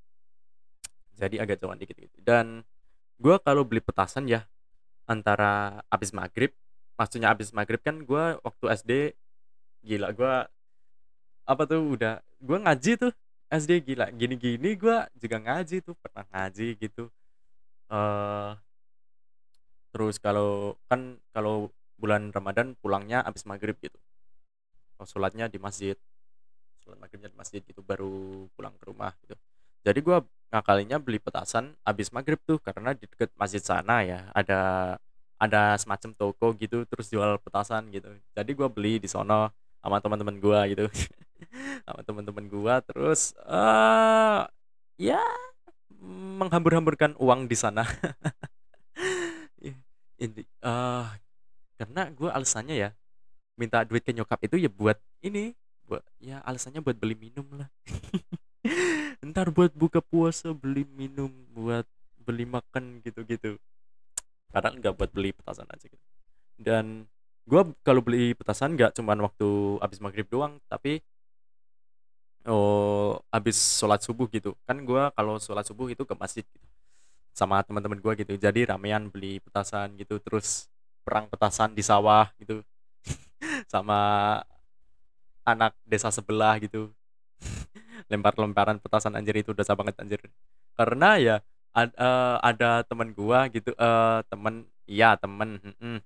Jadi 1.16 1.38
agak 1.40 1.60
jauhan 1.60 1.78
dikit 1.80 1.96
gitu. 1.96 2.18
Dan 2.24 2.66
gua 3.20 3.38
kalau 3.40 3.64
beli 3.64 3.80
petasan 3.80 4.26
ya 4.28 4.44
antara 5.06 5.82
abis 5.90 6.14
maghrib 6.14 6.54
maksudnya 6.94 7.34
abis 7.34 7.50
maghrib 7.50 7.80
kan 7.82 7.96
gua 8.06 8.38
waktu 8.46 8.64
SD 8.78 8.92
gila 9.82 10.14
gua 10.14 10.46
apa 11.42 11.62
tuh 11.66 11.98
udah 11.98 12.22
gua 12.38 12.58
ngaji 12.68 12.92
tuh 13.00 13.12
SD 13.50 13.82
gila. 13.84 14.08
Gini-gini 14.12 14.76
gua 14.76 15.08
juga 15.16 15.36
ngaji 15.40 15.82
tuh 15.84 15.94
pernah 15.98 16.24
ngaji 16.30 16.76
gitu 16.78 17.08
eh 17.92 18.52
terus 19.92 20.16
kalau 20.16 20.74
kan 20.88 21.20
kalau 21.36 21.68
bulan 22.00 22.32
Ramadan 22.32 22.74
pulangnya 22.80 23.20
abis 23.22 23.44
maghrib 23.46 23.76
gitu. 23.78 23.98
Oh, 24.98 25.06
sholatnya 25.06 25.46
di 25.52 25.58
masjid. 25.60 25.96
Sholat 26.82 26.98
maghribnya 26.98 27.30
di 27.30 27.38
masjid 27.38 27.60
gitu 27.62 27.80
baru 27.84 28.46
pulang 28.56 28.74
ke 28.80 28.84
rumah 28.88 29.12
gitu. 29.22 29.36
Jadi 29.86 30.00
gua 30.02 30.24
ngakalinya 30.52 30.98
beli 31.00 31.18
petasan 31.22 31.74
abis 31.86 32.12
maghrib 32.12 32.38
tuh 32.44 32.58
karena 32.60 32.92
di 32.96 33.08
deket 33.08 33.32
masjid 33.40 33.62
sana 33.62 34.04
ya 34.04 34.28
ada 34.36 34.60
ada 35.40 35.74
semacam 35.80 36.10
toko 36.14 36.52
gitu 36.58 36.84
terus 36.90 37.08
jual 37.12 37.38
petasan 37.42 37.88
gitu. 37.94 38.08
Jadi 38.36 38.50
gua 38.56 38.68
beli 38.72 38.98
di 39.02 39.08
sono 39.10 39.52
sama 39.82 39.98
teman-teman 40.02 40.36
gua 40.42 40.66
gitu. 40.70 40.86
Sama 41.86 42.00
teman-teman 42.06 42.46
gua 42.46 42.74
terus 42.86 43.34
eh 43.44 44.42
ya 45.00 45.20
menghambur-hamburkan 46.48 47.14
uang 47.18 47.46
di 47.46 47.56
sana. 47.58 47.86
Ini 50.22 50.42
eh 50.42 51.06
karena 51.82 52.02
gue 52.14 52.30
alasannya 52.30 52.76
ya 52.78 52.90
minta 53.58 53.82
duit 53.82 54.06
ke 54.06 54.14
nyokap 54.14 54.38
itu 54.46 54.54
ya 54.54 54.70
buat 54.70 54.94
ini 55.18 55.50
buat 55.90 56.06
ya 56.22 56.38
alasannya 56.46 56.78
buat 56.78 56.94
beli 56.94 57.18
minum 57.18 57.42
lah. 57.58 57.66
Ntar 59.26 59.50
buat 59.50 59.74
buka 59.74 59.98
puasa 59.98 60.54
beli 60.54 60.86
minum 60.86 61.30
buat 61.50 61.86
beli 62.22 62.46
makan 62.46 63.02
gitu-gitu. 63.02 63.58
Padahal 64.54 64.78
nggak 64.78 64.94
buat 64.94 65.10
beli 65.10 65.34
petasan 65.34 65.66
aja 65.66 65.90
gitu. 65.90 66.06
Dan 66.54 67.10
gue 67.42 67.62
kalau 67.82 67.98
beli 67.98 68.38
petasan 68.38 68.78
nggak 68.78 68.94
cuman 68.94 69.18
waktu 69.26 69.48
abis 69.82 69.98
maghrib 69.98 70.30
doang 70.30 70.62
tapi 70.70 71.02
oh 72.48 73.20
abis 73.34 73.56
sholat 73.80 74.00
subuh 74.04 74.26
gitu. 74.32 74.54
Kan 74.66 74.82
gue 74.88 75.02
kalau 75.16 75.36
sholat 75.42 75.64
subuh 75.68 75.86
itu 75.92 76.02
ke 76.08 76.14
masjid 76.18 76.44
gitu 76.46 76.66
sama 77.36 77.62
teman-teman 77.66 77.98
gue 78.02 78.12
gitu. 78.24 78.32
Jadi 78.40 78.60
ramean 78.70 79.08
beli 79.12 79.40
petasan 79.44 79.96
gitu 80.00 80.18
terus 80.22 80.68
perang 81.06 81.26
petasan 81.32 81.72
di 81.78 81.82
sawah 81.84 82.28
gitu. 82.40 82.62
Sama 83.72 83.98
anak 85.42 85.74
desa 85.86 86.08
sebelah 86.14 86.58
gitu. 86.62 86.90
Lempar-lemparan 88.10 88.78
petasan 88.82 89.14
anjir 89.18 89.36
itu 89.42 89.50
dosa 89.54 89.74
banget 89.78 89.96
anjir. 90.02 90.20
Karena 90.78 91.18
ya 91.18 91.36
ad- 91.74 91.96
eh, 91.96 92.36
ada 92.42 92.82
teman 92.86 93.10
gua 93.14 93.48
gitu 93.52 93.72
eh 93.76 94.18
temen 94.30 94.66
iya 94.88 95.14
temen 95.18 95.58
mm-mm. 95.62 95.96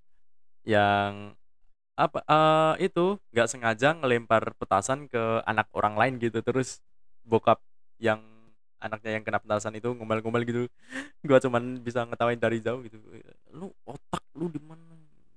yang 0.66 1.34
apa, 1.98 2.20
eee, 2.28 2.88
itu 2.92 3.16
nggak 3.32 3.48
sengaja 3.52 3.88
ngelempar 3.98 4.52
petasan 4.60 5.08
ke 5.10 5.42
anak 5.48 5.68
orang 5.76 5.96
lain 6.00 6.14
gitu, 6.22 6.40
terus 6.44 6.80
bokap 7.26 7.60
yang 8.00 8.20
anaknya 8.80 9.16
yang 9.20 9.24
kena 9.26 9.40
petasan 9.40 9.74
itu 9.80 9.88
ngomel-ngomel 9.96 10.44
gitu. 10.48 10.62
Gua 11.28 11.38
cuman 11.42 11.80
bisa 11.84 12.04
ngetawain 12.08 12.40
dari 12.40 12.60
jauh 12.64 12.80
gitu, 12.86 12.98
"Lu 13.56 13.72
otak 13.88 14.24
lu 14.36 14.48
di 14.52 14.60
mana? 14.62 14.82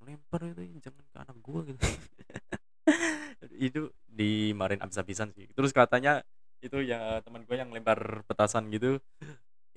Lempar 0.06 0.44
itu 0.48 0.64
jangan 0.84 1.04
ke 1.12 1.18
anak 1.24 1.38
gua," 1.44 1.62
gitu. 1.68 1.80
Itu 3.58 3.82
dimarahin 4.10 4.82
habis-habisan 4.84 5.32
sih. 5.36 5.48
Terus 5.56 5.72
katanya 5.76 6.22
itu 6.64 6.84
ya 6.84 7.24
teman 7.24 7.44
gue 7.48 7.56
yang 7.56 7.72
lempar 7.72 8.24
petasan 8.28 8.68
gitu, 8.74 9.00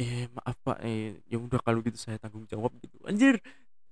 "Eh, 0.01 0.27
maaf 0.35 0.57
Pak, 0.65 0.79
eh, 0.87 1.21
ya 1.31 1.39
udah 1.41 1.61
kalau 1.65 1.81
gitu 1.85 1.97
saya 2.01 2.19
tanggung 2.23 2.47
jawab," 2.51 2.73
gitu. 2.83 2.97
Anjir, 3.09 3.39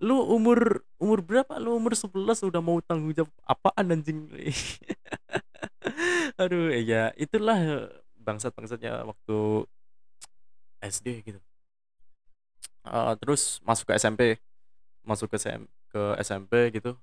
lu 0.03 0.21
umur 0.35 0.83
umur 1.03 1.25
berapa? 1.25 1.57
Lu 1.59 1.75
umur 1.81 1.97
11 1.97 2.45
udah 2.45 2.61
mau 2.63 2.79
tanggung 2.85 3.11
jawab 3.17 3.33
apaan 3.49 3.97
anjing? 3.97 4.29
Aduh, 6.41 6.71
ya 6.75 7.11
itulah 7.19 7.89
bangsat-bangsatnya 8.21 9.05
waktu 9.09 9.67
SD 10.81 11.21
gitu. 11.25 11.41
Heeh, 12.85 13.13
terus 13.21 13.61
masuk 13.69 13.85
ke 13.89 13.93
SMP, 14.01 14.23
masuk 15.05 15.29
ke 15.33 15.37
SM 15.41 15.63
ke 15.93 16.01
SMP 16.23 16.53
gitu 16.77 16.97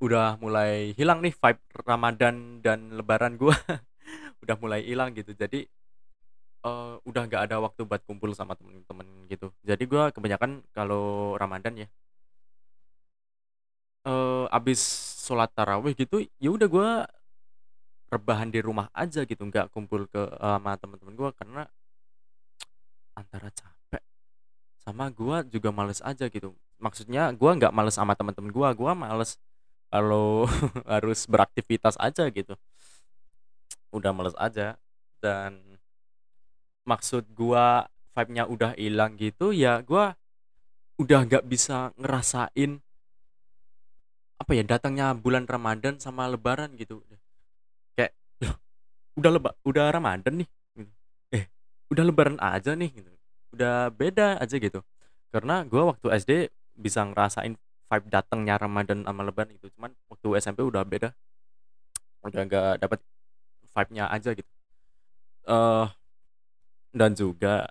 udah 0.00 0.40
mulai 0.40 0.96
hilang 0.96 1.20
nih 1.20 1.32
vibe 1.36 1.60
Ramadan 1.84 2.64
dan 2.64 2.96
lebaran 2.96 3.36
gua, 3.36 3.52
udah 4.42 4.56
mulai 4.60 4.80
hilang 4.84 5.12
gitu. 5.12 5.36
Jadi, 5.36 5.68
eee, 6.66 6.92
udah 7.08 7.22
nggak 7.28 7.42
ada 7.50 7.56
waktu 7.64 7.82
buat 7.88 8.02
kumpul 8.08 8.30
sama 8.36 8.52
temen-temen 8.58 9.08
gitu. 9.32 9.52
Jadi 9.64 9.82
gua 9.88 10.12
kebanyakan 10.14 10.64
kalau 10.76 11.34
Ramadan 11.40 11.84
ya 11.86 11.88
eee, 14.06 14.44
habis 14.54 14.80
sholat 15.26 15.50
tarawih 15.56 15.94
gitu, 15.96 16.24
ya 16.40 16.50
udah 16.52 16.68
gua 16.70 16.90
rebahan 18.10 18.50
di 18.54 18.60
rumah 18.62 18.86
aja 19.02 19.22
gitu, 19.30 19.42
nggak 19.50 19.70
kumpul 19.74 20.06
ke 20.10 20.22
eee, 20.22 20.56
sama 20.58 20.72
temen-temen 20.80 21.14
gua 21.18 21.30
karena 21.34 21.62
antara 23.18 23.50
capek 23.52 24.02
sama 24.80 25.06
gua 25.12 25.44
juga 25.46 25.70
males 25.74 26.00
aja 26.04 26.26
gitu. 26.30 26.54
Maksudnya 26.80 27.32
gua 27.36 27.52
nggak 27.58 27.74
males 27.74 27.96
sama 27.96 28.14
temen-temen 28.18 28.52
gua, 28.54 28.72
gua 28.76 28.92
males 28.96 29.36
kalau 29.92 30.46
harus 30.92 31.26
beraktivitas 31.30 31.96
aja 32.00 32.26
gitu. 32.32 32.54
Udah 33.94 34.10
males 34.14 34.34
aja 34.38 34.78
dan 35.22 35.62
maksud 36.88 37.24
gua 37.36 37.86
vibe-nya 38.16 38.44
udah 38.48 38.72
hilang 38.76 39.14
gitu, 39.20 39.52
ya 39.54 39.80
gua 39.84 40.16
udah 41.00 41.20
nggak 41.28 41.44
bisa 41.48 41.92
ngerasain 42.00 42.80
apa 44.50 44.58
ya, 44.58 44.66
datangnya 44.66 45.14
bulan 45.14 45.46
Ramadan 45.46 46.02
sama 46.02 46.26
lebaran 46.26 46.74
gitu. 46.74 47.06
Kayak, 47.94 48.18
"Loh, 48.42 48.58
udah 49.22 49.30
leba 49.38 49.50
udah 49.62 49.86
Ramadan 49.94 50.42
nih," 50.42 50.48
gitu. 50.74 50.92
"Eh, 51.30 51.44
udah 51.94 52.02
lebaran 52.02 52.34
aja 52.42 52.74
nih," 52.74 52.90
gitu. 52.90 53.10
Udah 53.54 53.94
beda 53.94 54.42
aja 54.42 54.56
gitu. 54.58 54.82
Karena 55.30 55.62
gua 55.70 55.94
waktu 55.94 56.10
SD 56.18 56.50
bisa 56.74 57.06
ngerasain 57.06 57.54
vibe 57.90 58.06
datangnya 58.10 58.58
Ramadan 58.58 59.06
sama 59.06 59.22
lebaran 59.22 59.54
gitu, 59.54 59.70
cuman 59.78 59.94
waktu 60.10 60.28
SMP 60.42 60.66
udah 60.66 60.82
beda. 60.82 61.14
Udah 62.26 62.42
nggak 62.48 62.82
dapet 62.82 63.00
vibe-nya 63.74 64.04
aja 64.10 64.30
gitu. 64.34 64.50
Eee, 65.48 65.84
dan 66.94 67.14
juga 67.14 67.70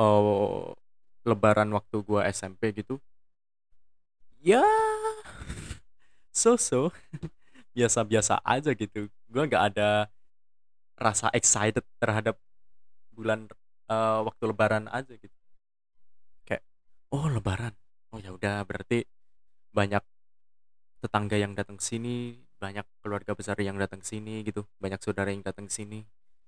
eee, 0.00 0.66
lebaran 1.26 1.68
waktu 1.74 1.96
gua 2.06 2.28
SMP 2.30 2.70
gitu 2.76 3.00
ya 4.46 4.62
so-so, 6.30 6.92
biasa-biasa 7.76 8.40
aja 8.44 8.70
gitu. 8.76 9.08
Gua 9.30 9.44
nggak 9.48 9.64
ada 9.74 9.88
rasa 10.98 11.28
excited 11.36 11.84
terhadap 12.02 12.36
bulan 13.14 13.48
eee, 13.90 14.20
waktu 14.26 14.44
lebaran 14.50 14.86
aja 14.92 15.14
gitu. 15.18 15.36
Kayak, 16.46 16.62
"Oh 17.14 17.26
lebaran, 17.30 17.74
oh 18.14 18.18
ya 18.22 18.30
udah 18.34 18.62
berarti 18.68 19.04
banyak 19.74 20.02
tetangga 21.02 21.36
yang 21.38 21.52
datang 21.58 21.78
sini, 21.82 22.40
banyak 22.58 22.84
keluarga 23.04 23.32
besar 23.36 23.56
yang 23.60 23.76
datang 23.78 24.00
sini 24.02 24.42
gitu, 24.46 24.64
banyak 24.80 25.00
saudara 25.04 25.30
yang 25.32 25.44
datang 25.44 25.68
sini." 25.70 26.04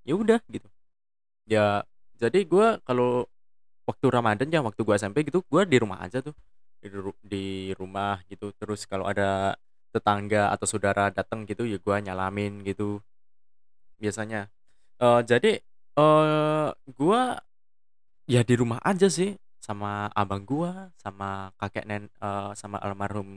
Ya 0.08 0.16
udah 0.18 0.40
gitu. 0.50 0.68
Ya 1.48 1.84
jadi 2.18 2.44
gua 2.48 2.80
kalau 2.86 3.28
waktu 3.88 4.06
Ramadan 4.12 4.48
ya 4.52 4.60
waktu 4.64 4.82
gua 4.86 4.96
SMP 5.00 5.26
gitu, 5.28 5.42
gua 5.50 5.64
di 5.68 5.78
rumah 5.80 6.00
aja 6.04 6.20
tuh. 6.24 6.34
Di 6.82 6.86
ru 6.94 7.10
di 7.18 7.74
rumah 7.74 8.22
gitu, 8.30 8.54
terus 8.54 8.86
kalau 8.86 9.02
ada 9.10 9.58
tetangga 9.90 10.54
atau 10.54 10.62
saudara 10.70 11.10
datang 11.10 11.42
gitu, 11.42 11.66
ya 11.66 11.74
gua 11.82 11.98
nyalamin 11.98 12.62
gitu, 12.62 13.02
biasanya. 14.00 14.50
Eee, 15.02 15.20
jadi, 15.26 15.52
eee, 15.98 16.68
gua 16.94 17.40
ya 18.30 18.42
di 18.46 18.54
rumah 18.58 18.80
aja 18.86 19.08
sih, 19.10 19.36
sama 19.62 20.08
abang 20.14 20.44
gua, 20.46 20.90
sama 21.00 21.50
kakek 21.60 21.84
nen 21.88 22.08
eee, 22.22 22.50
sama 22.58 22.78
almarhum 22.82 23.28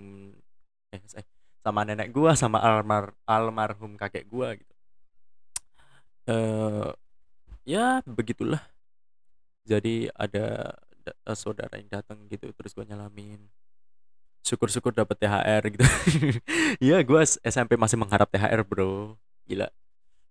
eh 0.95 1.01
eh, 1.19 1.25
sama 1.65 1.81
nenek 1.87 2.09
gua, 2.15 2.33
sama 2.39 2.59
almar 2.63 3.13
almarhum 3.29 3.95
kakek 3.99 4.25
gua 4.29 4.55
gitu. 4.59 4.73
Eee, 6.29 6.89
ya 7.67 8.01
begitulah. 8.07 8.61
Jadi 9.65 10.09
ada 10.17 10.73
eee, 11.09 11.37
saudara 11.37 11.73
yang 11.79 11.89
datang 11.91 12.17
gitu, 12.29 12.49
terus 12.53 12.71
gua 12.77 12.85
nyalamin. 12.87 13.41
Syukur-syukur 14.45 14.91
dapet 14.97 15.17
THR 15.21 15.63
gitu. 15.69 15.85
Iya, 16.85 17.01
gua 17.05 17.21
s 17.25 17.37
SMP 17.45 17.77
masih 17.77 17.97
mengharap 18.01 18.27
THR 18.33 18.61
Bro, 18.65 19.17
gila. 19.45 19.69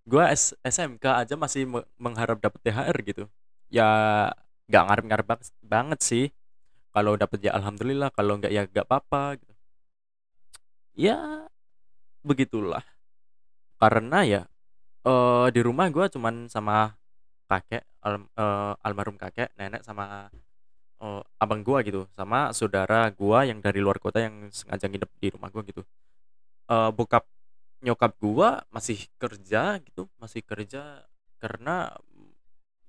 Gua 0.07 0.31
S 0.33 0.53
SMK 0.65 1.05
aja 1.25 1.35
masih 1.39 1.65
me 1.69 1.81
mengharap 2.01 2.39
dapet 2.43 2.59
THR 2.65 2.97
gitu. 3.05 3.23
Ya 3.71 3.87
nggak 4.71 4.83
ngarep-ngarep 4.89 5.27
banget 5.63 5.99
sih. 6.03 6.25
Kalau 6.95 7.15
dapet 7.19 7.39
ya 7.45 7.53
alhamdulillah, 7.57 8.09
kalau 8.15 8.39
nggak 8.41 8.51
ya 8.53 8.63
nggak 8.69 8.87
papa 8.89 9.37
gitu. 9.39 9.53
Ya, 10.95 11.47
begitulah. 12.25 12.83
Karena 13.81 14.19
ya, 14.27 14.41
eee, 15.07 15.47
di 15.55 15.61
rumah 15.65 15.87
gua 15.93 16.07
cuman 16.11 16.47
sama 16.51 16.95
kakek, 17.51 17.83
alm 18.05 18.27
eee, 18.37 18.73
almarhum 18.85 19.17
kakek, 19.19 19.51
nenek, 19.59 19.83
sama, 19.87 20.29
eee, 21.01 21.21
abang 21.41 21.61
gua 21.65 21.81
gitu, 21.85 22.07
sama 22.15 22.53
saudara 22.55 23.09
gua 23.13 23.43
yang 23.49 23.59
dari 23.63 23.79
luar 23.83 23.97
kota 24.01 24.21
yang 24.23 24.49
sengaja 24.53 24.87
nginep 24.89 25.11
di 25.21 25.27
rumah 25.33 25.49
gua 25.53 25.63
gitu. 25.67 25.81
Eee, 26.71 26.89
bokap 26.95 27.25
nyokap 27.85 28.13
gua 28.21 28.63
masih 28.73 28.99
kerja 29.21 29.79
gitu, 29.83 30.09
masih 30.21 30.41
kerja 30.45 31.05
karena 31.41 31.93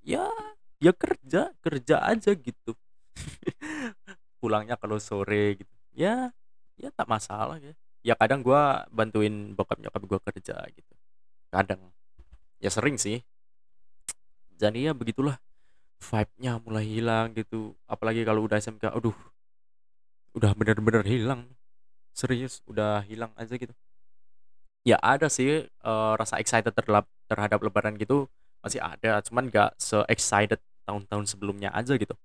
ya 0.03 0.27
ya 0.83 0.91
kerja, 0.95 1.51
kerja 1.63 1.95
aja 2.03 2.31
gitu. 2.35 2.73
Pulangnya 4.41 4.75
kalau 4.79 4.97
sore 5.01 5.59
gitu. 5.61 5.73
Ya 5.95 6.31
ya 6.79 6.89
tak 6.95 7.07
masalah 7.09 7.57
ya. 7.61 7.73
Ya 8.05 8.15
kadang 8.19 8.41
gua 8.45 8.85
bantuin 8.91 9.55
bokap 9.57 9.79
nyokap 9.83 10.03
gua 10.09 10.19
kerja 10.31 10.57
gitu, 10.75 10.93
kadang. 11.53 11.81
Ya 12.63 12.69
sering 12.73 12.97
sih. 13.01 13.21
Jadi 14.57 14.87
ya 14.89 14.93
begitulah, 14.95 15.37
vibe-nya 16.09 16.53
mulai 16.65 16.85
hilang 16.93 17.27
gitu, 17.39 17.61
apalagi 17.93 18.21
kalau 18.27 18.41
udah 18.47 18.57
SMK, 18.59 18.85
aduh, 18.97 19.15
udah 20.37 20.51
bener-bener 20.57 21.03
hilang, 21.05 21.41
serius 22.15 22.61
udah 22.71 23.03
hilang 23.09 23.31
aja 23.41 23.55
gitu. 23.57 23.73
Ya 24.83 24.99
ada 24.99 25.31
sih, 25.31 25.63
eee, 25.67 26.11
rasa 26.19 26.39
excited 26.43 26.75
terlap 26.75 27.07
terhadap 27.31 27.59
lebaran 27.63 27.95
gitu 27.95 28.27
masih 28.63 28.79
ada, 28.83 29.23
cuman 29.23 29.47
nggak 29.51 29.75
se-excited 29.79 30.59
tahun-tahun 30.87 31.25
sebelumnya 31.31 31.71
aja 31.71 31.95
gitu. 31.95 32.15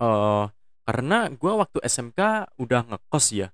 Eee, 0.00 0.44
karena 0.86 1.18
gua 1.40 1.64
waktu 1.66 1.78
SMK 1.84 2.20
udah 2.60 2.80
ngekos 2.84 3.26
ya, 3.32 3.48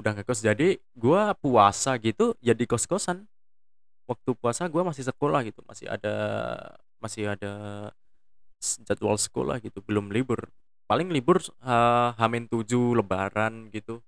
udah 0.00 0.12
ngekos, 0.18 0.40
jadi 0.44 0.78
gua 0.96 1.34
puasa 1.38 1.96
gitu 2.02 2.34
ya 2.44 2.54
di 2.56 2.66
kos-kosan. 2.68 3.26
Waktu 4.10 4.30
puasa 4.38 4.68
gua 4.72 4.84
masih 4.88 5.04
sekolah 5.08 5.42
gitu, 5.48 5.60
masih 5.66 5.86
ada 5.90 6.14
masih 7.02 7.34
ada 7.36 7.52
jadwal 8.86 9.16
sekolah 9.20 9.60
gitu, 9.64 9.80
belum 9.84 10.10
libur. 10.14 10.50
Paling 10.90 11.08
libur, 11.12 11.40
eee, 11.40 12.08
H-7 12.18 12.72
lebaran 12.98 13.68
gitu. 13.72 14.00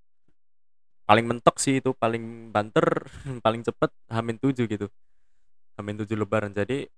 Paling 1.06 1.26
mentok 1.30 1.56
sih 1.62 1.78
itu, 1.78 1.94
paling 1.94 2.50
banter, 2.50 3.06
paling 3.44 3.62
cepet 3.62 3.90
H-7 4.10 4.58
gitu, 4.66 4.86
H-7 5.78 6.10
lebaran. 6.18 6.52
Jadi 6.54 6.88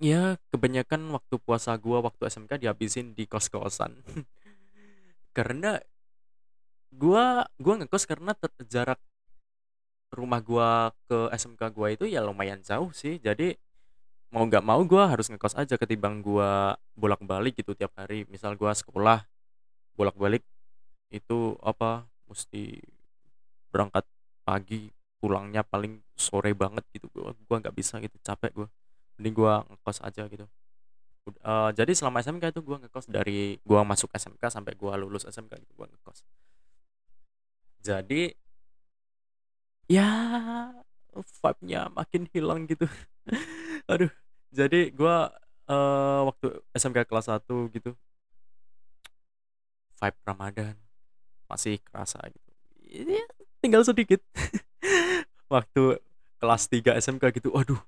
ya 0.00 0.40
kebanyakan 0.48 1.12
waktu 1.12 1.36
puasa 1.44 1.76
gua 1.76 2.00
waktu 2.00 2.24
SMK 2.32 2.56
dihabisin 2.56 3.12
di 3.12 3.28
kos-kosan. 3.28 4.00
Karena 5.36 5.78
gua 6.90 7.46
gua 7.60 7.74
ngekos 7.78 8.04
karena 8.08 8.32
jarak 8.66 8.98
rumah 10.10 10.40
gua 10.42 10.90
ke 11.06 11.30
SMK 11.30 11.62
gua 11.70 11.88
itu 11.94 12.04
ya 12.08 12.24
lumayan 12.24 12.60
jauh 12.64 12.90
sih. 12.90 13.20
Jadi 13.22 13.54
mau 14.30 14.46
nggak 14.46 14.64
mau 14.64 14.80
gua 14.86 15.10
harus 15.10 15.26
ngekos 15.26 15.58
aja 15.58 15.74
ketimbang 15.74 16.22
gua 16.22 16.78
bolak-balik 16.94 17.58
gitu 17.58 17.74
tiap 17.74 17.90
hari. 17.98 18.24
Misal 18.30 18.54
gua 18.54 18.72
sekolah 18.74 19.26
bolak-balik 19.98 20.46
itu 21.10 21.58
apa 21.60 22.06
mesti 22.30 22.78
berangkat 23.74 24.06
pagi 24.46 24.94
pulangnya 25.18 25.66
paling 25.66 25.98
sore 26.14 26.54
banget 26.54 26.86
gitu. 26.94 27.10
Gua 27.10 27.34
gua 27.46 27.56
nggak 27.58 27.74
bisa 27.74 27.98
gitu 27.98 28.16
capek 28.22 28.54
gua. 28.54 28.68
Mending 29.18 29.34
gua 29.34 29.66
ngekos 29.66 29.98
aja 30.06 30.24
gitu. 30.30 30.46
Eh, 31.30 31.70
jadi 31.76 31.92
selama 31.92 32.22
SMK 32.24 32.54
itu 32.54 32.60
gua 32.62 32.78
ngekos 32.80 33.06
dari 33.10 33.58
gua 33.66 33.82
masuk 33.82 34.10
SMK 34.14 34.42
sampai 34.50 34.72
gua 34.78 34.94
lulus 34.94 35.26
SMK 35.26 35.58
gitu 35.58 35.72
gua 35.74 35.90
ngekos. 35.90 36.22
Jadi 37.82 38.30
ya 39.90 40.06
vibe-nya 41.10 41.90
makin 41.90 42.30
hilang 42.30 42.70
gitu 42.70 42.86
aduh 43.86 44.12
jadi 44.50 44.90
gua 44.92 45.30
eh, 45.70 46.20
waktu 46.26 46.60
SMK 46.74 47.06
kelas 47.06 47.30
satu 47.30 47.70
gitu 47.70 47.94
vibe 50.00 50.18
Ramadan 50.24 50.74
masih 51.50 51.76
kerasa 51.84 52.22
gitu. 52.32 52.50
Ya, 52.88 53.26
tinggal 53.60 53.84
sedikit. 53.84 54.22
Waktu 55.52 55.98
kelas 56.40 56.70
3 56.70 56.96
SMK 56.96 57.34
gitu 57.36 57.52
aduh 57.52 57.78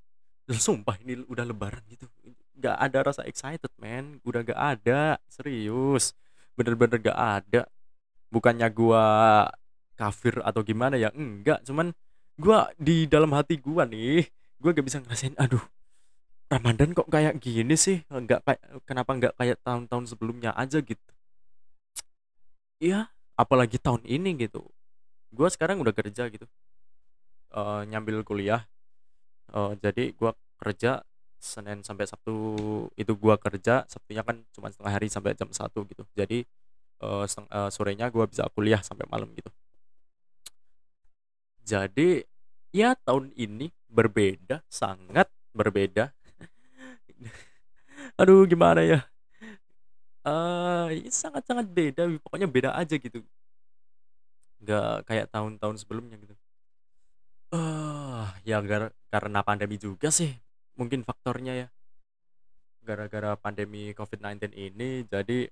sumpah 0.51 0.99
ini 1.01 1.25
udah 1.31 1.47
lebaran 1.47 1.81
gitu. 1.89 2.11
Nggak 2.59 2.77
ada 2.77 2.99
rasa 3.07 3.23
excited 3.25 3.73
man. 3.81 4.19
Udah 4.27 4.45
nggak 4.45 4.61
ada 4.61 5.17
serius. 5.31 6.13
Bener-bener 6.59 7.01
nggak 7.01 7.17
ada. 7.19 7.63
Bukannya 8.29 8.69
gua 8.75 9.05
kafir 9.97 10.43
atau 10.43 10.61
gimana 10.67 10.99
ya? 10.99 11.15
Enggak 11.15 11.63
cuman 11.65 11.95
gua 12.37 12.69
di 12.77 13.07
dalam 13.07 13.33
hati 13.33 13.57
gua 13.63 13.87
nih 13.87 14.27
gua 14.63 14.71
gak 14.71 14.87
bisa 14.87 14.99
ngerasain 15.03 15.35
aduh 15.37 15.63
Ramadan 16.53 16.91
kok 16.99 17.09
kayak 17.15 17.35
gini 17.45 17.75
sih? 17.85 17.99
Nggak 18.13 18.41
kayak 18.47 18.61
kenapa 18.89 19.11
nggak 19.19 19.35
kayak 19.41 19.59
tahun-tahun 19.67 20.05
sebelumnya 20.13 20.51
aja 20.63 20.79
gitu? 20.91 21.03
Iya 22.83 23.09
apalagi 23.43 23.79
tahun 23.81 24.03
ini 24.07 24.31
gitu. 24.45 24.63
Gua 25.37 25.49
sekarang 25.55 25.79
udah 25.85 25.95
kerja 25.97 26.25
gitu. 26.35 26.47
Eh, 27.53 27.83
nyambil 27.91 28.25
kuliah. 28.25 28.65
Eh, 29.55 29.73
jadi 29.85 30.05
gua 30.19 30.33
kerja 30.61 31.03
Senin 31.43 31.83
sampai 31.87 32.07
Sabtu 32.09 32.35
itu 32.97 33.13
gua 33.19 33.37
kerja 33.41 33.85
Sabtunya 33.91 34.23
kan 34.27 34.41
cuma 34.55 34.71
setengah 34.73 34.95
hari 34.97 35.09
sampai 35.13 35.35
jam 35.39 35.51
satu 35.53 35.85
gitu. 35.91 36.05
Jadi 36.17 36.45
seteng- 37.31 37.51
eh, 37.51 37.71
sorenya 37.75 38.07
gua 38.15 38.27
bisa 38.31 38.45
kuliah 38.55 38.81
sampai 38.85 39.07
malam 39.11 39.29
gitu. 39.39 39.51
Jadi 41.63 42.23
ya 42.75 42.95
tahun 43.07 43.31
ini 43.37 43.71
berbeda 43.89 44.65
sangat 44.69 45.29
berbeda 45.53 46.11
aduh 48.21 48.45
gimana 48.51 48.81
ya? 48.85 48.99
Eh 50.27 51.11
sangat-sangat 51.11 51.67
beda 51.77 52.03
pokoknya 52.23 52.47
beda 52.55 52.71
aja 52.79 52.95
gitu. 53.05 53.19
Nggak 54.63 54.93
kayak 55.09 55.27
tahun-tahun 55.35 55.77
sebelumnya 55.83 56.17
gitu. 56.23 56.35
Eh 57.53 58.27
ya 58.49 58.59
gar- 58.69 58.95
karena 59.13 59.41
pandemi 59.49 59.77
juga 59.85 60.09
sih 60.19 60.31
mungkin 60.79 61.01
faktornya 61.09 61.53
ya. 61.61 61.67
Gara-gara 62.83 63.33
pandemi 63.39 63.95
COVID-19 63.95 64.51
ini 64.59 65.07
jadi 65.07 65.47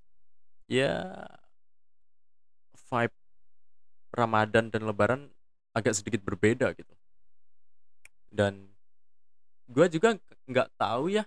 ya 0.70 0.92
vibe 2.90 3.14
Ramadan 4.14 4.70
dan 4.70 4.82
Lebaran 4.86 5.22
agak 5.74 5.94
sedikit 5.98 6.22
berbeda 6.22 6.70
gitu. 6.78 6.94
Dan 8.30 8.70
gua 9.70 9.86
juga 9.90 10.18
nggak 10.50 10.68
tahu 10.80 11.04
ya 11.16 11.24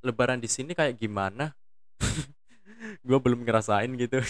Lebaran 0.00 0.40
di 0.40 0.48
sini 0.48 0.72
kayak 0.72 0.96
gimana? 0.96 1.52
Gua 3.06 3.18
belum 3.20 3.44
ngerasain 3.44 3.92
gitu. 3.96 4.20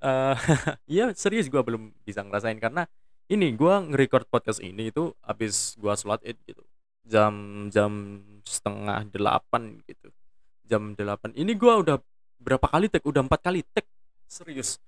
Eh 0.00 0.36
iya 0.96 1.12
serius 1.12 1.52
gua 1.52 1.60
belum 1.60 1.92
bisa 2.08 2.24
ngerasain 2.24 2.56
karena 2.56 2.88
ini 3.28 3.52
gua 3.52 3.84
nge-record 3.84 4.26
podcast 4.32 4.64
ini 4.64 4.88
itu 4.88 5.12
habis 5.20 5.76
gua 5.76 5.92
sholat 5.92 6.24
id 6.24 6.40
gitu. 6.48 6.64
Jam 7.04 7.68
jam 7.68 8.24
setengah 8.48 9.04
delapan 9.12 9.76
gitu. 9.84 10.08
Jam 10.64 10.96
delapan. 10.96 11.36
Ini 11.36 11.52
gua 11.52 11.84
udah 11.84 11.96
berapa 12.40 12.64
kali 12.64 12.88
tag 12.88 13.04
udah 13.04 13.20
empat 13.20 13.40
kali 13.44 13.60
tag 13.76 13.84
serius. 14.24 14.80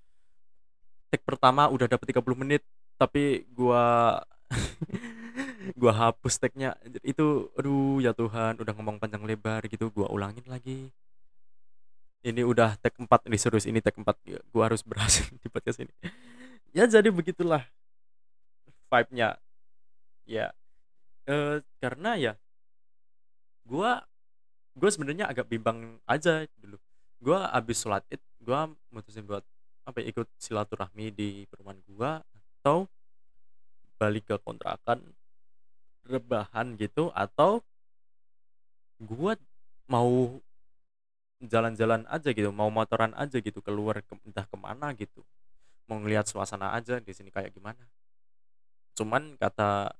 Tag 1.13 1.21
pertama 1.29 1.69
udah 1.69 1.85
dapet 1.85 2.17
30 2.17 2.33
menit 2.33 2.65
tapi 2.97 3.45
gua 3.53 4.17
gua 5.79 5.93
hapus 5.95 6.39
tagnya. 6.43 6.77
Itu 7.05 7.53
aduh 7.59 8.03
ya 8.03 8.13
Tuhan 8.17 8.59
udah 8.59 8.73
ngomong 8.77 8.99
panjang 9.03 9.23
lebar 9.23 9.65
gitu 9.71 9.89
gua 9.95 10.11
ulangin 10.11 10.45
lagi. 10.47 10.91
Ini 12.23 12.43
udah 12.47 12.79
tag 12.79 12.95
4 12.95 13.09
ini 13.27 13.39
serius 13.39 13.67
ini 13.67 13.83
tag 13.83 13.99
4 13.99 14.07
Ya, 14.23 14.39
gua 14.55 14.71
harus 14.71 14.83
berhasil 14.87 15.27
di 15.43 15.49
podcast 15.51 15.83
ini. 15.83 15.93
Ya 16.71 16.87
jadi 16.87 17.11
begitulah 17.11 17.67
vibe-nya. 18.91 19.39
Ya 20.27 20.55
eh, 21.27 21.63
karena 21.83 22.15
ya 22.19 22.33
gua 23.67 24.07
gue 24.73 24.89
sebenarnya 24.89 25.29
agak 25.29 25.51
bimbang 25.51 25.99
aja 26.07 26.47
dulu. 26.59 26.79
Gua 27.23 27.51
abis 27.55 27.83
sholat 27.83 28.03
id 28.11 28.23
gua 28.43 28.71
mutusin 28.91 29.27
buat 29.27 29.47
apa 29.83 29.99
ya, 30.03 30.15
ikut 30.15 30.27
silaturahmi 30.39 31.11
di 31.11 31.29
perumahan 31.51 31.79
gua 31.91 32.23
atau 32.63 32.87
balik 33.99 34.31
ke 34.31 34.37
kontrakan 34.43 35.03
rebahan 36.07 36.75
gitu 36.79 37.11
atau 37.15 37.63
gua 39.03 39.35
mau 39.91 40.39
jalan-jalan 41.43 42.07
aja 42.07 42.31
gitu 42.31 42.55
mau 42.55 42.71
motoran 42.71 43.11
aja 43.19 43.37
gitu 43.43 43.59
keluar 43.59 43.99
ke, 44.03 44.15
entah 44.27 44.47
ke 44.47 44.57
mana 44.57 44.95
gitu. 44.95 45.27
Mau 45.91 45.99
ngelihat 45.99 46.27
suasana 46.31 46.71
aja 46.79 47.03
di 47.03 47.11
sini 47.11 47.31
kayak 47.35 47.51
gimana. 47.55 47.83
Cuman 48.95 49.35
kata 49.37 49.91